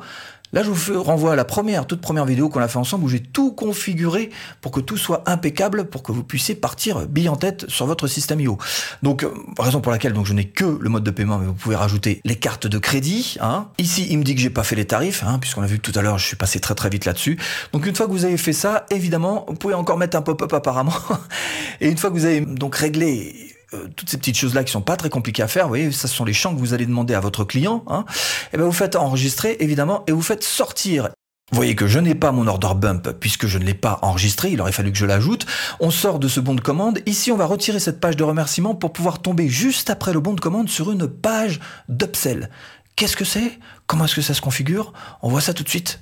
Là, 0.52 0.62
je 0.62 0.70
vous 0.70 1.02
renvoie 1.02 1.32
à 1.32 1.36
la 1.36 1.46
première, 1.46 1.86
toute 1.86 2.02
première 2.02 2.26
vidéo 2.26 2.50
qu'on 2.50 2.60
a 2.60 2.68
fait 2.68 2.78
ensemble 2.78 3.04
où 3.04 3.08
j'ai 3.08 3.20
tout 3.20 3.52
configuré 3.52 4.28
pour 4.60 4.70
que 4.70 4.80
tout 4.80 4.98
soit 4.98 5.22
impeccable, 5.26 5.86
pour 5.86 6.02
que 6.02 6.12
vous 6.12 6.22
puissiez 6.22 6.54
partir 6.54 7.06
bille 7.06 7.30
en 7.30 7.36
tête 7.36 7.64
sur 7.68 7.86
votre 7.86 8.06
système 8.06 8.38
IO. 8.40 8.58
Donc, 9.02 9.22
euh, 9.22 9.32
raison 9.58 9.80
pour 9.80 9.90
laquelle 9.92 10.12
donc 10.12 10.26
je 10.26 10.34
n'ai 10.34 10.44
que 10.44 10.78
le 10.78 10.88
mode 10.90 11.04
de 11.04 11.10
paiement, 11.10 11.38
mais 11.38 11.46
vous 11.46 11.54
pouvez 11.54 11.76
rajouter 11.76 12.20
les 12.24 12.36
cartes 12.36 12.66
de 12.66 12.78
crédit. 12.78 13.38
Hein. 13.40 13.68
Ici, 13.78 14.06
il 14.10 14.18
me 14.18 14.24
dit 14.24 14.34
que 14.34 14.40
j'ai 14.42 14.50
pas 14.50 14.62
fait 14.62 14.76
les 14.76 14.84
tarifs, 14.84 15.24
hein, 15.26 15.38
puisqu'on 15.38 15.62
a 15.62 15.66
vu 15.66 15.80
tout 15.80 15.92
à 15.94 16.02
l'heure, 16.02 16.18
je 16.18 16.26
suis 16.26 16.36
passé 16.36 16.60
très 16.60 16.74
très 16.74 16.90
vite 16.90 17.06
là-dessus. 17.06 17.38
Donc, 17.72 17.86
une 17.86 17.96
fois 17.96 18.06
que 18.06 18.12
vous 18.12 18.26
avez 18.26 18.36
fait 18.36 18.52
ça, 18.52 18.84
évidemment, 18.90 19.46
vous 19.48 19.54
pouvez 19.54 19.74
encore 19.74 19.96
mettre 19.96 20.18
un 20.18 20.22
pop-up 20.22 20.52
apparemment. 20.52 20.92
Et 21.80 21.88
une 21.88 21.96
fois 21.96 22.10
que 22.10 22.14
vous 22.14 22.26
avez 22.26 22.42
donc 22.42 22.76
réglé 22.76 23.51
euh, 23.74 23.88
toutes 23.96 24.08
ces 24.08 24.18
petites 24.18 24.36
choses-là 24.36 24.64
qui 24.64 24.72
sont 24.72 24.82
pas 24.82 24.96
très 24.96 25.10
compliquées 25.10 25.42
à 25.42 25.48
faire, 25.48 25.64
vous 25.64 25.70
voyez, 25.70 25.92
ça 25.92 26.08
ce 26.08 26.14
sont 26.14 26.24
les 26.24 26.32
champs 26.32 26.54
que 26.54 26.60
vous 26.60 26.74
allez 26.74 26.86
demander 26.86 27.14
à 27.14 27.20
votre 27.20 27.44
client, 27.44 27.84
hein, 27.88 28.04
et 28.08 28.50
eh 28.54 28.56
ben 28.56 28.64
vous 28.64 28.72
faites 28.72 28.96
enregistrer 28.96 29.56
évidemment 29.60 30.04
et 30.06 30.12
vous 30.12 30.22
faites 30.22 30.44
sortir. 30.44 31.08
Vous 31.50 31.56
voyez 31.56 31.76
que 31.76 31.86
je 31.86 31.98
n'ai 31.98 32.14
pas 32.14 32.32
mon 32.32 32.46
order 32.46 32.72
bump 32.74 33.10
puisque 33.20 33.46
je 33.46 33.58
ne 33.58 33.64
l'ai 33.64 33.74
pas 33.74 33.98
enregistré, 34.00 34.50
il 34.50 34.60
aurait 34.62 34.72
fallu 34.72 34.90
que 34.90 34.96
je 34.96 35.04
l'ajoute. 35.04 35.44
On 35.80 35.90
sort 35.90 36.18
de 36.18 36.26
ce 36.26 36.40
bon 36.40 36.54
de 36.54 36.62
commande. 36.62 37.00
Ici, 37.04 37.30
on 37.30 37.36
va 37.36 37.44
retirer 37.44 37.78
cette 37.78 38.00
page 38.00 38.16
de 38.16 38.24
remerciement 38.24 38.74
pour 38.74 38.90
pouvoir 38.90 39.20
tomber 39.20 39.48
juste 39.48 39.90
après 39.90 40.14
le 40.14 40.20
bon 40.20 40.32
de 40.32 40.40
commande 40.40 40.70
sur 40.70 40.90
une 40.90 41.06
page 41.06 41.60
d'upsell. 41.90 42.48
Qu'est-ce 42.96 43.16
que 43.16 43.26
c'est? 43.26 43.58
Comment 43.86 44.06
est-ce 44.06 44.16
que 44.16 44.22
ça 44.22 44.32
se 44.32 44.40
configure? 44.40 44.94
On 45.20 45.28
voit 45.28 45.42
ça 45.42 45.52
tout 45.52 45.62
de 45.62 45.68
suite 45.68 46.00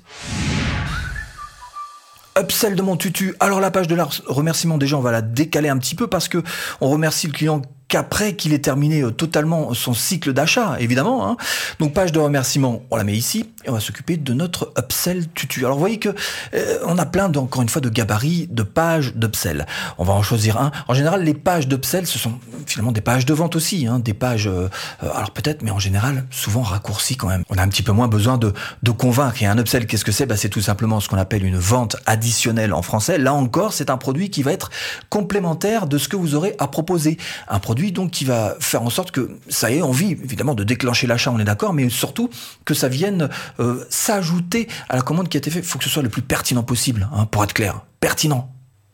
upsell 2.39 2.75
de 2.75 2.81
mon 2.81 2.97
tutu. 2.97 3.35
Alors 3.39 3.59
la 3.59 3.71
page 3.71 3.87
de 3.87 3.97
remerciement 4.27 4.77
déjà 4.77 4.97
on 4.97 5.01
va 5.01 5.11
la 5.11 5.21
décaler 5.21 5.69
un 5.69 5.77
petit 5.77 5.95
peu 5.95 6.07
parce 6.07 6.27
que 6.27 6.43
on 6.79 6.89
remercie 6.89 7.27
le 7.27 7.33
client 7.33 7.61
qu'après 7.91 8.37
qu'il 8.37 8.53
ait 8.53 8.59
terminé 8.59 9.01
euh, 9.01 9.11
totalement 9.11 9.73
son 9.73 9.93
cycle 9.93 10.31
d'achat, 10.31 10.77
évidemment. 10.79 11.27
Hein. 11.27 11.35
Donc 11.79 11.93
page 11.93 12.13
de 12.13 12.19
remerciement, 12.19 12.83
on 12.89 12.95
la 12.95 13.03
met 13.03 13.13
ici 13.13 13.49
et 13.65 13.69
on 13.69 13.73
va 13.73 13.81
s'occuper 13.81 14.15
de 14.15 14.33
notre 14.33 14.71
upsell 14.79 15.27
tutu. 15.33 15.65
Alors 15.65 15.73
vous 15.73 15.81
voyez 15.81 15.99
que 15.99 16.09
euh, 16.53 16.79
on 16.85 16.97
a 16.97 17.05
plein 17.05 17.31
encore 17.35 17.61
une 17.61 17.67
fois 17.67 17.81
de 17.81 17.89
gabarits 17.89 18.47
de 18.49 18.63
pages 18.63 19.13
d'upsell. 19.15 19.65
On 19.97 20.05
va 20.05 20.13
en 20.13 20.23
choisir 20.23 20.57
un. 20.57 20.71
En 20.87 20.93
général, 20.93 21.23
les 21.25 21.33
pages 21.33 21.67
d'upsell, 21.67 22.07
ce 22.07 22.17
sont 22.17 22.39
finalement 22.65 22.93
des 22.93 23.01
pages 23.01 23.25
de 23.25 23.33
vente 23.33 23.57
aussi, 23.57 23.85
hein, 23.87 23.99
des 23.99 24.13
pages. 24.13 24.47
Euh, 24.47 24.69
alors 25.01 25.31
peut-être, 25.31 25.61
mais 25.61 25.71
en 25.71 25.79
général, 25.79 26.25
souvent 26.31 26.61
raccourcies 26.61 27.17
quand 27.17 27.27
même. 27.27 27.43
On 27.49 27.57
a 27.57 27.61
un 27.61 27.67
petit 27.67 27.83
peu 27.83 27.91
moins 27.91 28.07
besoin 28.07 28.37
de, 28.37 28.53
de 28.83 28.91
convaincre. 28.91 29.43
Et 29.43 29.47
un 29.47 29.57
upsell, 29.57 29.85
qu'est-ce 29.85 30.05
que 30.05 30.13
c'est? 30.13 30.25
Bah, 30.25 30.37
C'est 30.37 30.49
tout 30.49 30.61
simplement 30.61 31.01
ce 31.01 31.09
qu'on 31.09 31.17
appelle 31.17 31.43
une 31.43 31.57
vente 31.57 31.97
additionnelle 32.05 32.73
en 32.73 32.81
français. 32.81 33.17
Là 33.17 33.33
encore, 33.33 33.73
c'est 33.73 33.89
un 33.89 33.97
produit 33.97 34.29
qui 34.29 34.43
va 34.43 34.53
être 34.53 34.69
complémentaire 35.09 35.87
de 35.87 35.97
ce 35.97 36.07
que 36.07 36.15
vous 36.15 36.35
aurez 36.35 36.55
à 36.57 36.67
proposer. 36.67 37.17
Un 37.49 37.59
produit 37.59 37.80
donc 37.89 38.11
qui 38.11 38.25
va 38.25 38.55
faire 38.59 38.83
en 38.83 38.91
sorte 38.91 39.09
que 39.09 39.31
ça 39.49 39.71
ait 39.71 39.81
envie, 39.81 40.11
évidemment, 40.11 40.53
de 40.53 40.63
déclencher 40.63 41.07
l'achat, 41.07 41.31
on 41.31 41.39
est 41.39 41.43
d'accord, 41.43 41.73
mais 41.73 41.89
surtout 41.89 42.29
que 42.65 42.75
ça 42.75 42.87
vienne 42.87 43.29
euh, 43.59 43.83
s'ajouter 43.89 44.67
à 44.89 44.95
la 44.95 45.01
commande 45.01 45.27
qui 45.29 45.37
a 45.37 45.39
été 45.39 45.49
faite. 45.49 45.63
Il 45.63 45.67
faut 45.67 45.79
que 45.79 45.85
ce 45.85 45.89
soit 45.89 46.03
le 46.03 46.09
plus 46.09 46.21
pertinent 46.21 46.61
possible, 46.61 47.09
hein, 47.11 47.25
pour 47.25 47.43
être 47.43 47.53
clair. 47.53 47.81
Pertinent. 47.99 48.53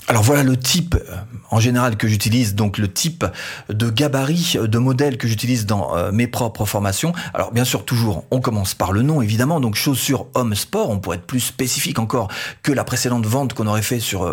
Alors 0.09 0.23
voilà 0.23 0.43
le 0.43 0.55
type 0.55 0.95
euh, 0.95 1.15
en 1.51 1.59
général 1.59 1.97
que 1.97 2.07
j'utilise, 2.07 2.55
donc 2.55 2.77
le 2.77 2.89
type 2.89 3.25
de 3.67 3.89
gabarit 3.89 4.53
euh, 4.55 4.65
de 4.65 4.77
modèle 4.77 5.17
que 5.17 5.27
j'utilise 5.27 5.65
dans 5.65 5.97
euh, 5.97 6.13
mes 6.13 6.27
propres 6.27 6.63
formations. 6.63 7.11
Alors 7.33 7.51
bien 7.51 7.65
sûr 7.65 7.83
toujours, 7.83 8.23
on 8.31 8.39
commence 8.39 8.73
par 8.73 8.93
le 8.93 9.01
nom 9.01 9.21
évidemment, 9.21 9.59
donc 9.59 9.75
chaussures 9.75 10.27
homme 10.33 10.55
sport, 10.55 10.91
on 10.91 10.99
pourrait 10.99 11.17
être 11.17 11.25
plus 11.25 11.41
spécifique 11.41 11.99
encore 11.99 12.29
que 12.63 12.71
la 12.71 12.85
précédente 12.85 13.25
vente 13.25 13.53
qu'on 13.53 13.67
aurait 13.67 13.81
fait 13.81 13.99
sur 13.99 14.31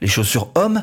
les 0.00 0.08
chaussures 0.08 0.48
homme. 0.56 0.82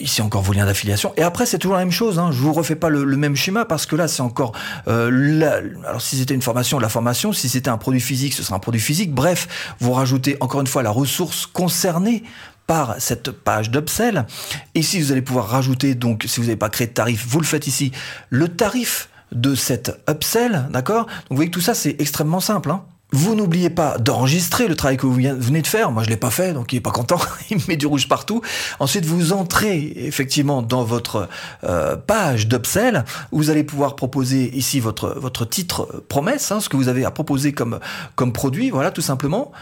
ici 0.00 0.22
encore 0.22 0.42
vos 0.42 0.52
liens 0.52 0.66
d'affiliation. 0.66 1.12
Et 1.16 1.22
après 1.22 1.46
c'est 1.46 1.58
toujours 1.58 1.76
la 1.76 1.84
même 1.84 1.92
chose, 1.92 2.18
hein. 2.18 2.30
je 2.32 2.38
vous 2.38 2.52
refais 2.52 2.74
pas 2.74 2.88
le, 2.88 3.04
même 3.16 3.36
schéma 3.36 3.64
parce 3.64 3.86
que 3.86 3.94
là 3.94 4.08
c'est 4.08 4.22
encore... 4.22 4.52
alors 4.86 6.00
si 6.00 6.16
c'était 6.16 6.34
une 6.34 6.42
formation, 6.42 6.78
la 6.78 6.88
formation, 6.88 7.32
si 7.32 7.48
c'était 7.48 7.70
un 7.70 7.78
produit 7.78 8.00
physique, 8.00 8.34
ce 8.34 8.42
sera 8.42 8.56
un 8.56 8.60
produit 8.60 8.80
physique. 8.80 9.14
Bref, 9.14 9.74
vous 9.78 9.92
rajoutez 9.92 10.36
encore 10.40 10.60
une 10.60 10.66
fois 10.66 10.82
la 10.82 10.90
ressource 10.90 11.46
concernée 11.46 12.24
cette 12.98 13.30
page 13.30 13.70
d'upsell. 13.70 14.26
Ici, 14.74 15.00
vous 15.00 15.12
allez 15.12 15.22
pouvoir 15.22 15.48
rajouter, 15.48 15.94
donc 15.94 16.24
si 16.26 16.40
vous 16.40 16.46
n'avez 16.46 16.56
pas 16.56 16.68
créé 16.68 16.86
de 16.86 16.92
tarif, 16.92 17.26
vous 17.26 17.40
le 17.40 17.46
faites 17.46 17.66
ici, 17.66 17.92
le 18.30 18.48
tarif 18.48 19.08
de 19.32 19.54
cette 19.54 20.00
upsell, 20.08 20.68
d'accord? 20.70 21.06
Donc 21.06 21.30
vous 21.30 21.36
voyez 21.36 21.50
que 21.50 21.54
tout 21.54 21.62
ça, 21.62 21.74
c'est 21.74 21.96
extrêmement 21.98 22.40
simple. 22.40 22.70
Hein 22.70 22.84
vous 23.12 23.34
n'oubliez 23.34 23.70
pas 23.70 23.98
d'enregistrer 23.98 24.68
le 24.68 24.74
travail 24.74 24.96
que 24.96 25.06
vous 25.06 25.12
venez 25.12 25.62
de 25.62 25.66
faire. 25.66 25.92
Moi, 25.92 26.02
je 26.02 26.08
l'ai 26.08 26.16
pas 26.16 26.30
fait, 26.30 26.54
donc 26.54 26.72
il 26.72 26.76
est 26.76 26.80
pas 26.80 26.90
content. 26.90 27.20
il 27.50 27.58
met 27.68 27.76
du 27.76 27.86
rouge 27.86 28.08
partout. 28.08 28.40
Ensuite, 28.80 29.04
vous 29.04 29.32
entrez 29.32 29.92
effectivement 29.96 30.62
dans 30.62 30.82
votre 30.82 31.28
euh, 31.64 31.96
page 31.96 32.48
d'upsell. 32.48 33.04
Vous 33.30 33.50
allez 33.50 33.64
pouvoir 33.64 33.96
proposer 33.96 34.50
ici 34.56 34.80
votre 34.80 35.14
votre 35.18 35.44
titre 35.44 36.02
promesse, 36.08 36.50
hein, 36.50 36.60
ce 36.60 36.68
que 36.68 36.76
vous 36.76 36.88
avez 36.88 37.04
à 37.04 37.10
proposer 37.10 37.52
comme 37.52 37.80
comme 38.16 38.32
produit, 38.32 38.70
voilà, 38.70 38.90
tout 38.90 39.02
simplement. 39.02 39.52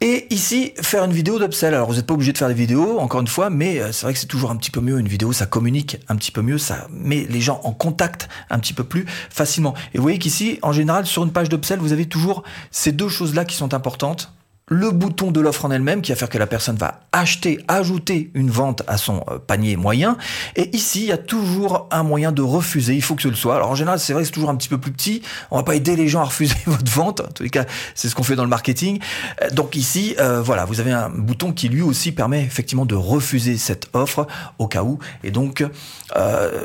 Et 0.00 0.32
ici, 0.32 0.72
faire 0.80 1.04
une 1.04 1.12
vidéo 1.12 1.38
d'upsell. 1.38 1.74
Alors, 1.74 1.88
vous 1.88 1.96
n'êtes 1.96 2.06
pas 2.06 2.14
obligé 2.14 2.32
de 2.32 2.38
faire 2.38 2.48
des 2.48 2.54
vidéos, 2.54 2.98
encore 3.00 3.20
une 3.20 3.26
fois, 3.26 3.50
mais 3.50 3.80
euh, 3.80 3.90
c'est 3.92 4.06
vrai 4.06 4.12
que 4.12 4.18
c'est 4.18 4.26
toujours 4.26 4.50
un 4.50 4.56
petit 4.56 4.70
peu 4.70 4.80
mieux 4.80 4.98
une 4.98 5.08
vidéo. 5.08 5.32
Ça 5.32 5.46
communique 5.46 5.98
un 6.08 6.16
petit 6.16 6.30
peu 6.30 6.42
mieux, 6.42 6.58
ça 6.58 6.86
met 6.90 7.26
les 7.28 7.40
gens 7.40 7.60
en 7.64 7.72
contact 7.72 8.28
un 8.50 8.58
petit 8.60 8.72
peu 8.72 8.84
plus 8.84 9.04
facilement. 9.30 9.74
Et 9.94 9.98
vous 9.98 10.02
voyez 10.02 10.18
qu'ici, 10.18 10.58
en 10.62 10.72
général, 10.72 11.06
sur 11.06 11.24
une 11.24 11.32
page 11.32 11.48
d'upsell, 11.48 11.80
vous 11.80 11.92
avez 11.92 12.06
toujours 12.06 12.44
ces 12.84 12.92
deux 12.92 13.08
choses-là 13.08 13.46
qui 13.46 13.56
sont 13.56 13.72
importantes, 13.72 14.30
le 14.68 14.90
bouton 14.90 15.30
de 15.30 15.40
l'offre 15.40 15.66
en 15.66 15.70
elle-même 15.70 16.00
qui 16.00 16.10
va 16.10 16.16
faire 16.16 16.30
que 16.30 16.38
la 16.38 16.46
personne 16.46 16.76
va 16.76 17.00
acheter, 17.12 17.60
ajouter 17.68 18.30
une 18.32 18.50
vente 18.50 18.82
à 18.86 18.96
son 18.96 19.22
euh, 19.28 19.38
panier 19.38 19.76
moyen. 19.76 20.16
Et 20.56 20.74
ici, 20.74 21.02
il 21.02 21.08
y 21.08 21.12
a 21.12 21.18
toujours 21.18 21.86
un 21.90 22.02
moyen 22.02 22.32
de 22.32 22.40
refuser. 22.40 22.94
Il 22.94 23.02
faut 23.02 23.14
que 23.14 23.20
ce 23.20 23.28
le 23.28 23.34
soit. 23.34 23.56
Alors 23.56 23.70
en 23.70 23.74
général, 23.74 23.98
c'est 23.98 24.14
vrai 24.14 24.22
que 24.22 24.26
c'est 24.26 24.32
toujours 24.32 24.48
un 24.48 24.56
petit 24.56 24.70
peu 24.70 24.78
plus 24.78 24.90
petit. 24.90 25.22
On 25.50 25.58
va 25.58 25.64
pas 25.64 25.74
aider 25.74 25.96
les 25.96 26.08
gens 26.08 26.22
à 26.22 26.24
refuser 26.24 26.56
votre 26.66 26.90
vente. 26.90 27.20
En 27.20 27.30
tous 27.34 27.46
cas, 27.50 27.66
c'est 27.94 28.08
ce 28.08 28.14
qu'on 28.14 28.22
fait 28.22 28.36
dans 28.36 28.42
le 28.42 28.48
marketing. 28.48 29.00
Euh, 29.42 29.50
donc 29.50 29.76
ici, 29.76 30.16
euh, 30.18 30.40
voilà, 30.40 30.64
vous 30.64 30.80
avez 30.80 30.92
un 30.92 31.10
bouton 31.10 31.52
qui 31.52 31.68
lui 31.68 31.82
aussi 31.82 32.12
permet 32.12 32.42
effectivement 32.42 32.86
de 32.86 32.94
refuser 32.94 33.58
cette 33.58 33.88
offre 33.92 34.26
au 34.58 34.66
cas 34.66 34.82
où. 34.82 34.98
Et 35.24 35.30
donc, 35.30 35.62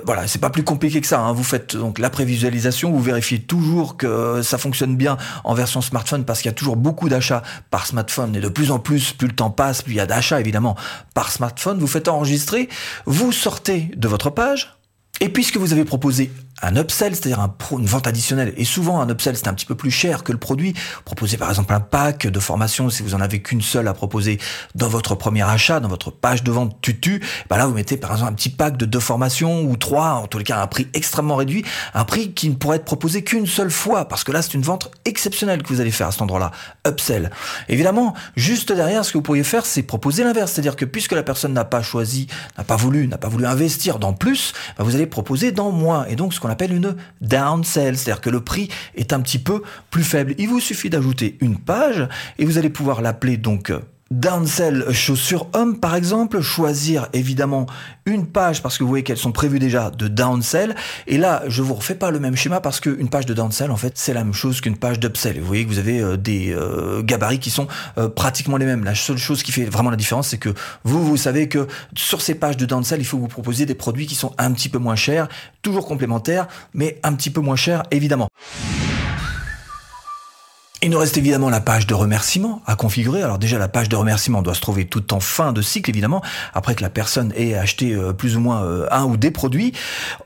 voilà, 0.06 0.28
c'est 0.28 0.40
pas 0.40 0.50
plus 0.50 0.64
compliqué 0.64 1.02
que 1.02 1.08
ça. 1.08 1.20
Hein. 1.20 1.34
Vous 1.34 1.44
faites 1.44 1.76
donc 1.76 2.00
la 2.00 2.10
prévisualisation, 2.10 2.92
vous 2.92 3.02
vérifiez 3.02 3.40
toujours 3.40 3.98
que 3.98 4.42
ça 4.42 4.58
fonctionne 4.58 4.96
bien 4.96 5.18
en 5.44 5.54
version 5.54 5.82
smartphone 5.82 6.24
parce 6.24 6.42
qu'il 6.42 6.50
y 6.50 6.54
a 6.54 6.56
toujours 6.56 6.78
beaucoup 6.78 7.10
d'achats 7.10 7.44
par 7.72 7.89
smartphone 7.90 8.36
et 8.36 8.40
de 8.40 8.50
plus 8.50 8.72
en 8.72 8.80
plus, 8.80 9.14
plus 9.14 9.28
le 9.28 9.36
temps 9.36 9.50
passe, 9.50 9.82
plus 9.82 9.94
il 9.94 9.98
y 9.98 10.00
a 10.00 10.06
d'achats 10.06 10.40
évidemment 10.40 10.76
par 11.14 11.32
smartphone. 11.32 11.80
Vous 11.80 11.88
faites 11.88 12.08
enregistrer, 12.08 12.70
vous 13.06 13.32
sortez 13.32 13.92
de 13.96 14.08
votre 14.08 14.30
page, 14.30 14.76
et 15.20 15.30
puisque 15.30 15.58
vous 15.58 15.74
avez 15.74 15.86
proposé 15.86 16.32
un 16.62 16.76
upsell, 16.76 17.16
c'est-à-dire 17.16 17.40
un 17.40 17.54
une 17.78 17.86
vente 17.86 18.08
additionnelle, 18.08 18.54
et 18.58 18.66
souvent 18.66 19.02
un 19.02 19.10
upsell 19.10 19.38
c'est 19.38 19.48
un 19.48 19.54
petit 19.54 19.66
peu 19.66 19.76
plus 19.76 19.92
cher 19.92 20.24
que 20.24 20.32
le 20.32 20.38
produit, 20.38 20.74
proposez 21.06 21.38
par 21.38 21.50
exemple 21.50 21.74
un 21.74 21.80
pack 21.80 22.28
de 22.28 22.40
formation. 22.40 22.90
Si 22.90 23.04
vous 23.04 23.14
en 23.16 23.22
avez 23.22 23.42
qu'une 23.42 23.62
seule 23.62 23.88
à 23.88 23.94
proposer 23.94 24.40
dans 24.76 24.88
votre 24.88 25.16
premier 25.16 25.44
achat, 25.44 25.80
dans 25.80 25.88
votre 25.88 26.12
page 26.12 26.44
de 26.44 26.52
vente 26.52 26.82
tutu, 26.82 27.22
bah 27.50 27.58
là 27.58 27.68
vous 27.68 27.74
mettez 27.74 27.98
par 27.98 28.12
exemple 28.12 28.32
un 28.32 28.36
petit 28.36 28.50
pack 28.50 28.78
de 28.78 28.86
deux 28.86 29.00
formations 29.00 29.62
ou 29.62 29.78
trois, 29.78 30.14
en 30.14 30.28
tous 30.28 30.38
les 30.38 30.44
cas 30.44 30.58
à 30.58 30.64
un 30.64 30.68
prix 30.68 30.88
extrêmement 30.94 31.36
réduit, 31.36 31.64
un 31.94 32.06
prix 32.06 32.34
qui 32.34 32.50
ne 32.50 32.56
pourrait 32.56 32.78
être 32.78 32.86
proposé 32.86 33.24
qu'une 33.24 33.46
seule 33.46 33.72
fois, 33.72 34.08
parce 34.08 34.24
que 34.24 34.32
là 34.32 34.42
c'est 34.42 34.54
une 34.54 34.64
vente 34.64 34.92
exceptionnelle 35.06 35.64
que 35.64 35.70
vous 35.70 35.82
allez 35.82 35.92
faire 35.92 36.08
à 36.08 36.12
cet 36.12 36.22
endroit-là, 36.22 36.52
upsell. 36.88 37.30
Évidemment, 37.68 38.14
juste 38.36 38.72
derrière, 38.72 39.06
ce 39.06 39.12
que 39.12 39.18
vous 39.18 39.24
pourriez 39.24 39.44
faire, 39.44 39.66
c'est 39.66 39.84
proposer 39.84 40.24
l'inverse, 40.24 40.52
c'est-à-dire 40.52 40.76
que 40.76 40.86
puisque 40.86 41.14
la 41.14 41.24
personne 41.24 41.54
n'a 41.54 41.66
pas 41.66 41.82
choisi, 41.82 42.28
n'a 42.58 42.64
pas 42.64 42.76
voulu, 42.76 43.08
n'a 43.08 43.18
pas 43.18 43.30
voulu 43.30 43.46
investir 43.46 44.00
dans 44.00 44.14
plus, 44.14 44.54
bah 44.78 44.84
vous 44.84 44.96
allez 44.96 45.08
proposer 45.08 45.52
dans 45.52 45.72
moins. 45.72 46.06
Et 46.08 46.16
donc, 46.16 46.34
ce 46.34 46.40
qu'on 46.40 46.49
appelle 46.50 46.74
une 46.74 46.96
downsell, 47.22 47.98
c'est-à-dire 47.98 48.22
que 48.22 48.30
le 48.30 48.42
prix 48.42 48.70
est 48.96 49.14
un 49.14 49.22
petit 49.22 49.40
peu 49.40 49.62
plus 49.90 50.04
faible. 50.04 50.36
Il 50.38 50.50
vous 50.50 50.60
suffit 50.60 50.90
d'ajouter 50.90 51.38
une 51.42 51.58
page 51.58 52.08
et 52.38 52.46
vous 52.46 52.58
allez 52.58 52.70
pouvoir 52.70 53.02
l'appeler 53.02 53.38
donc 53.38 53.72
Downsell 54.12 54.92
chaussures 54.92 55.48
hommes 55.54 55.80
par 55.80 55.96
exemple, 55.96 56.42
choisir 56.42 57.08
évidemment 57.14 57.68
une 58.06 58.26
page 58.26 58.64
parce 58.64 58.78
que 58.78 58.84
vous 58.84 58.90
voyez 58.90 59.04
qu'elles 59.04 59.18
sont 59.18 59.32
prévues 59.32 59.60
déjà 59.60 59.92
de 59.92 60.08
downsell 60.08 60.76
et 61.06 61.20
là 61.20 61.44
je 61.48 61.62
vous 61.62 61.76
refais 61.76 61.94
pas 61.94 62.10
le 62.10 62.20
même 62.20 62.36
schéma 62.36 62.60
parce 62.60 62.80
qu'une 62.80 63.10
page 63.10 63.28
de 63.28 63.36
downsell 63.36 63.70
en 63.70 63.78
fait 63.78 63.94
c'est 63.96 64.14
la 64.14 64.24
même 64.24 64.34
chose 64.34 64.62
qu'une 64.62 64.78
page 64.78 65.00
d'upsell. 65.00 65.40
Vous 65.40 65.46
voyez 65.46 65.64
que 65.64 65.70
vous 65.70 65.78
avez 65.78 66.00
euh, 66.00 66.18
des 66.18 66.52
euh, 66.54 67.04
gabarits 67.04 67.40
qui 67.40 67.52
sont 67.52 67.68
euh, 68.00 68.10
pratiquement 68.10 68.58
les 68.58 68.66
mêmes. 68.66 68.84
La 68.84 68.96
seule 68.96 69.18
chose 69.18 69.44
qui 69.44 69.52
fait 69.52 69.66
vraiment 69.66 69.92
la 69.92 69.98
différence 69.98 70.30
c'est 70.30 70.40
que 70.40 70.54
vous 70.84 71.06
vous 71.06 71.18
savez 71.18 71.48
que 71.48 71.68
sur 71.96 72.22
ces 72.22 72.34
pages 72.34 72.58
de 72.58 72.66
downsell 72.66 73.00
il 73.00 73.06
faut 73.06 73.20
vous 73.20 73.28
proposiez 73.28 73.68
des 73.68 73.76
produits 73.76 74.08
qui 74.08 74.16
sont 74.16 74.34
un 74.40 74.52
petit 74.54 74.70
peu 74.70 74.80
moins 74.80 74.96
chers, 74.96 75.28
toujours 75.62 75.86
complémentaires 75.86 76.48
mais 76.74 77.00
un 77.04 77.14
petit 77.14 77.30
peu 77.30 77.42
moins 77.42 77.56
chers 77.56 77.84
évidemment. 77.92 78.28
Il 80.82 80.92
nous 80.92 80.98
reste 80.98 81.18
évidemment 81.18 81.50
la 81.50 81.60
page 81.60 81.88
de 81.88 81.94
remerciement 81.94 82.62
à 82.66 82.78
configurer. 82.78 83.22
Alors 83.22 83.38
déjà, 83.38 83.58
la 83.58 83.68
page 83.68 83.90
de 83.90 83.98
remerciement 83.98 84.42
doit 84.42 84.54
se 84.54 84.62
trouver 84.62 84.86
tout 84.86 85.14
en 85.14 85.20
fin 85.20 85.52
de 85.52 85.62
cycle, 85.62 85.90
évidemment, 85.90 86.22
après 86.54 86.74
que 86.74 86.82
la 86.82 86.90
personne 86.90 87.34
ait 87.36 87.54
acheté 87.54 87.94
euh, 87.94 88.14
plus 88.14 88.38
ou 88.38 88.40
moins 88.40 88.64
euh, 88.64 88.88
un 88.90 89.04
ou 89.04 89.18
des 89.18 89.30
produits. 89.30 89.74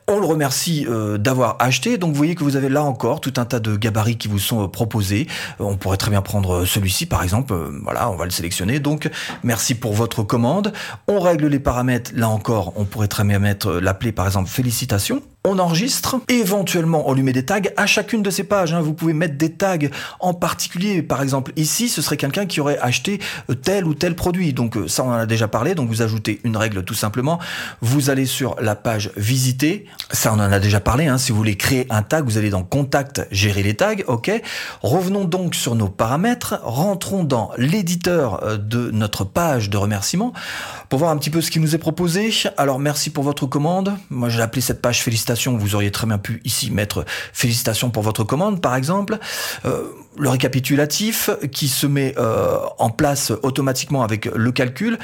On 0.07 0.19
le 0.19 0.27
remercie 0.27 0.85
euh, 0.87 1.17
d'avoir 1.17 1.55
acheté. 1.57 1.97
Donc 1.97 2.11
vous 2.11 2.17
voyez 2.17 2.35
que 2.35 2.43
vous 2.43 2.55
avez 2.55 2.69
là 2.69 2.83
encore 2.83 3.19
tout 3.19 3.33
un 3.37 3.45
tas 3.45 3.59
de 3.59 3.75
gabarits 3.75 4.17
qui 4.17 4.27
vous 4.27 4.37
sont 4.37 4.67
proposés. 4.67 5.25
On 5.57 5.75
pourrait 5.75 5.97
très 5.97 6.11
bien 6.11 6.21
prendre 6.21 6.65
celui-ci, 6.65 7.07
par 7.07 7.23
exemple. 7.23 7.55
Voilà, 7.81 8.11
on 8.11 8.15
va 8.15 8.25
le 8.25 8.31
sélectionner. 8.31 8.79
Donc 8.79 9.09
merci 9.41 9.73
pour 9.73 9.93
votre 9.93 10.21
commande. 10.21 10.71
On 11.07 11.19
règle 11.19 11.47
les 11.47 11.59
paramètres. 11.59 12.11
Là 12.13 12.29
encore, 12.29 12.73
on 12.75 12.85
pourrait 12.85 13.07
très 13.07 13.23
bien 13.23 13.39
mettre 13.39 13.71
l'appeler, 13.71 14.11
par 14.11 14.27
exemple, 14.27 14.49
félicitations 14.49 15.23
on 15.45 15.59
enregistre, 15.59 16.21
éventuellement 16.29 17.09
on 17.09 17.13
lui 17.13 17.21
met 17.21 17.33
des 17.33 17.43
tags 17.43 17.59
à 17.75 17.85
chacune 17.85 18.23
de 18.23 18.29
ces 18.29 18.45
pages. 18.45 18.71
Hein. 18.73 18.79
Vous 18.79 18.93
pouvez 18.93 19.11
mettre 19.11 19.37
des 19.37 19.51
tags 19.51 19.77
en 20.21 20.33
particulier. 20.33 21.01
Par 21.01 21.21
exemple, 21.21 21.51
ici, 21.57 21.89
ce 21.89 22.01
serait 22.01 22.15
quelqu'un 22.15 22.45
qui 22.45 22.61
aurait 22.61 22.77
acheté 22.79 23.19
euh, 23.49 23.53
tel 23.53 23.85
ou 23.85 23.93
tel 23.93 24.15
produit. 24.15 24.53
Donc 24.53 24.77
euh, 24.77 24.87
ça, 24.87 25.03
on 25.03 25.09
en 25.09 25.13
a 25.13 25.25
déjà 25.25 25.49
parlé. 25.49 25.75
Donc 25.75 25.89
vous 25.89 26.01
ajoutez 26.01 26.39
une 26.45 26.55
règle 26.55 26.85
tout 26.85 26.93
simplement. 26.93 27.39
Vous 27.81 28.09
allez 28.09 28.25
sur 28.25 28.55
la 28.61 28.75
page 28.75 29.11
visiter. 29.17 29.85
Ça, 30.11 30.31
on 30.33 30.39
en 30.39 30.51
a 30.51 30.59
déjà 30.59 30.79
parlé. 30.79 31.07
Hein. 31.07 31.17
Si 31.17 31.33
vous 31.33 31.39
voulez 31.39 31.57
créer 31.57 31.87
un 31.89 32.03
tag, 32.03 32.23
vous 32.23 32.37
allez 32.37 32.49
dans 32.49 32.63
contact, 32.63 33.27
gérer 33.29 33.63
les 33.63 33.73
tags. 33.73 33.95
OK. 34.07 34.31
Revenons 34.81 35.25
donc 35.25 35.55
sur 35.55 35.75
nos 35.75 35.89
paramètres. 35.89 36.61
Rentrons 36.63 37.25
dans 37.25 37.51
l'éditeur 37.57 38.45
euh, 38.45 38.55
de 38.55 38.91
notre 38.91 39.25
page 39.25 39.69
de 39.69 39.75
remerciement 39.75 40.31
pour 40.87 40.99
voir 40.99 41.11
un 41.11 41.17
petit 41.17 41.29
peu 41.29 41.41
ce 41.41 41.51
qui 41.51 41.59
nous 41.59 41.75
est 41.75 41.79
proposé. 41.79 42.31
Alors 42.55 42.79
merci 42.79 43.09
pour 43.09 43.25
votre 43.25 43.45
commande. 43.45 43.93
Moi, 44.09 44.29
j'ai 44.29 44.41
appelé 44.41 44.61
cette 44.61 44.81
page 44.81 45.03
félicitations 45.03 45.32
vous 45.35 45.75
auriez 45.75 45.91
très 45.91 46.07
bien 46.07 46.17
pu 46.17 46.41
ici 46.45 46.71
mettre 46.71 47.05
félicitations 47.33 47.89
pour 47.89 48.03
votre 48.03 48.23
commande, 48.23 48.61
par 48.61 48.75
exemple. 48.75 49.17
Euh, 49.65 49.83
le 50.17 50.29
récapitulatif 50.29 51.29
qui 51.51 51.67
se 51.67 51.87
met 51.87 52.13
euh, 52.17 52.57
en 52.77 52.89
place 52.89 53.31
automatiquement 53.41 54.03
avec 54.03 54.25
le 54.25 54.51
calcul 54.51 54.99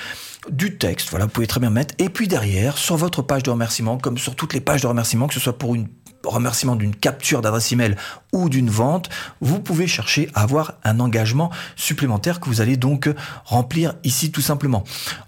du 0.50 0.78
texte. 0.78 1.10
Voilà, 1.10 1.26
vous 1.26 1.32
pouvez 1.32 1.48
très 1.48 1.60
bien 1.60 1.70
mettre. 1.70 1.96
Et 1.98 2.10
puis 2.10 2.28
derrière, 2.28 2.78
sur 2.78 2.96
votre 2.96 3.22
page 3.22 3.44
de 3.44 3.50
remerciement, 3.50 3.98
comme 3.98 4.18
sur 4.18 4.36
toutes 4.36 4.54
les 4.54 4.62
pages 4.62 4.82
de 4.82 4.88
remerciement, 4.88 5.28
que 5.28 5.34
ce 5.34 5.40
soit 5.40 5.58
pour 5.58 5.76
une 5.76 5.88
remerciement 6.26 6.76
d'une 6.76 6.96
capture 6.96 7.42
d'adresse 7.42 7.72
email 7.72 7.96
ou 8.34 8.50
d'une 8.50 8.70
vente, 8.70 9.10
vous 9.42 9.60
pouvez 9.60 9.88
chercher 9.88 10.30
à 10.34 10.44
avoir 10.44 10.74
un 10.84 11.00
engagement 11.00 11.50
supplémentaire 11.76 12.40
que 12.40 12.48
vous 12.48 12.62
allez 12.62 12.78
donc 12.78 13.10
remplir 13.46 13.96
ici 14.04 14.32
tout 14.32 14.42
simplement. 14.42 14.84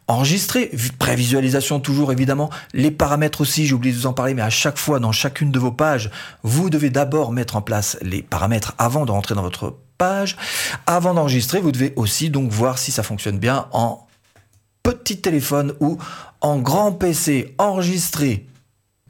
Enregistrer, 0.07 0.71
prévisualisation 0.99 1.79
toujours 1.79 2.11
évidemment, 2.11 2.49
les 2.73 2.91
paramètres 2.91 3.41
aussi, 3.41 3.65
j'ai 3.65 3.73
oublié 3.73 3.93
de 3.93 3.99
vous 3.99 4.07
en 4.07 4.13
parler, 4.13 4.33
mais 4.33 4.41
à 4.41 4.49
chaque 4.49 4.77
fois 4.77 4.99
dans 4.99 5.11
chacune 5.11 5.51
de 5.51 5.59
vos 5.59 5.71
pages, 5.71 6.11
vous 6.43 6.69
devez 6.69 6.89
d'abord 6.89 7.31
mettre 7.31 7.55
en 7.55 7.61
place 7.61 7.97
les 8.01 8.21
paramètres 8.21 8.73
avant 8.77 9.05
de 9.05 9.11
rentrer 9.11 9.35
dans 9.35 9.41
votre 9.41 9.77
page. 9.97 10.35
Avant 10.85 11.13
d'enregistrer, 11.13 11.59
vous 11.59 11.71
devez 11.71 11.93
aussi 11.95 12.29
donc 12.29 12.51
voir 12.51 12.77
si 12.77 12.91
ça 12.91 13.03
fonctionne 13.03 13.39
bien 13.39 13.67
en 13.71 14.07
petit 14.83 15.21
téléphone 15.21 15.73
ou 15.79 15.97
en 16.41 16.57
grand 16.59 16.91
PC 16.91 17.53
enregistré 17.57 18.47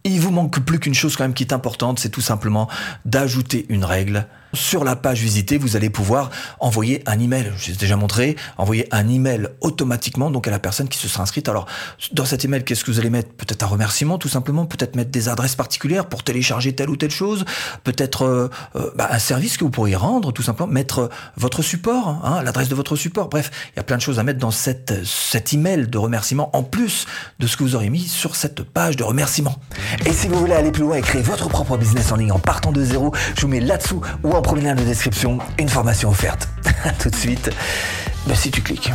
il 0.04 0.20
vous 0.20 0.32
manque 0.32 0.60
plus 0.60 0.80
qu'une 0.80 0.94
chose 0.94 1.16
quand 1.16 1.24
même 1.24 1.34
qui 1.34 1.44
est 1.44 1.54
importante, 1.54 2.00
c'est 2.00 2.10
tout 2.10 2.22
simplement 2.22 2.68
d'ajouter 3.06 3.66
une 3.70 3.86
règle 3.86 4.28
sur 4.54 4.84
la 4.84 4.96
page 4.96 5.22
visitée, 5.22 5.58
vous 5.58 5.76
allez 5.76 5.90
pouvoir 5.90 6.30
envoyer 6.60 7.02
un 7.06 7.20
email. 7.20 7.52
Je 7.58 7.72
l'ai 7.72 7.78
déjà 7.78 7.96
montré, 7.96 8.36
envoyer 8.58 8.88
un 8.92 9.08
email 9.08 9.48
automatiquement 9.62 10.32
donc 10.32 10.48
à 10.48 10.52
la 10.52 10.60
personne 10.60 10.88
qui 10.88 10.98
se 10.98 11.08
sera 11.08 11.24
inscrite. 11.24 11.50
Alors 11.50 11.68
dans 12.12 12.26
cet 12.26 12.46
email, 12.46 12.64
qu'est-ce 12.64 12.84
que 12.84 12.92
vous 12.92 13.00
allez 13.00 13.10
mettre? 13.10 13.30
Peut-être 13.34 13.64
un 13.64 13.68
remerciement 13.68 14.18
tout 14.18 14.30
simplement, 14.30 14.66
peut-être 14.66 14.96
mettre 14.96 15.12
des 15.12 15.30
adresses 15.30 15.56
particulières 15.56 16.06
pour 16.06 16.24
télécharger 16.24 16.74
telle 16.74 16.90
ou 16.90 16.98
telle 16.98 17.12
chose, 17.12 17.46
peut-être 17.84 18.24
euh, 18.24 18.50
euh, 18.76 18.92
bah, 18.96 19.08
un 19.12 19.20
service 19.20 19.58
que 19.58 19.64
vous 19.64 19.70
pourriez 19.70 19.96
rendre 19.96 20.32
tout 20.32 20.44
simplement, 20.44 20.68
mettre 20.68 21.00
euh, 21.00 21.10
votre 21.38 21.62
support, 21.62 22.22
hein, 22.24 22.44
l'adresse 22.44 22.70
de 22.70 22.76
votre 22.76 22.96
support. 22.96 23.30
Bref, 23.30 23.52
il 23.74 23.78
y 23.78 23.80
a 23.80 23.84
plein 23.84 23.98
de 23.98 24.02
choses 24.02 24.20
à 24.20 24.24
mettre 24.24 24.40
dans 24.40 24.52
cette, 24.52 25.06
cet 25.06 25.54
email 25.54 25.88
de 25.88 25.98
remerciement 25.98 26.56
en 26.56 26.64
plus 26.64 27.06
de 27.40 27.48
ce 27.48 27.58
que 27.58 27.64
vous 27.64 27.76
aurez 27.76 27.90
mis 27.90 28.08
sur 28.08 28.36
cette 28.36 28.64
page 28.64 28.96
de 28.96 29.04
remerciement. 29.04 29.56
Et 30.06 30.14
si 30.14 30.28
vous 30.28 30.40
voulez 30.40 30.54
aller 30.54 30.72
plus 30.72 30.84
loin 30.84 30.98
et 30.98 31.02
créer 31.02 31.22
votre 31.22 31.50
propre 31.50 31.78
business 31.78 32.12
en 32.12 32.16
ligne 32.16 32.32
en 32.32 32.40
partant 32.40 32.72
de 32.72 32.84
zéro, 32.84 33.14
je 33.36 33.42
vous 33.42 33.48
mets 33.48 33.60
là-dessous 33.60 34.02
ou 34.24 34.32
en 34.32 34.41
premier 34.42 34.64
lien 34.64 34.76
de 34.76 34.84
description, 34.84 35.40
une 35.58 35.70
formation 35.70 36.10
offerte. 36.10 36.50
Tout 37.00 37.10
de 37.10 37.16
suite, 37.16 37.50
bah, 38.28 38.36
si 38.36 38.52
tu 38.52 38.62
cliques. 38.62 38.92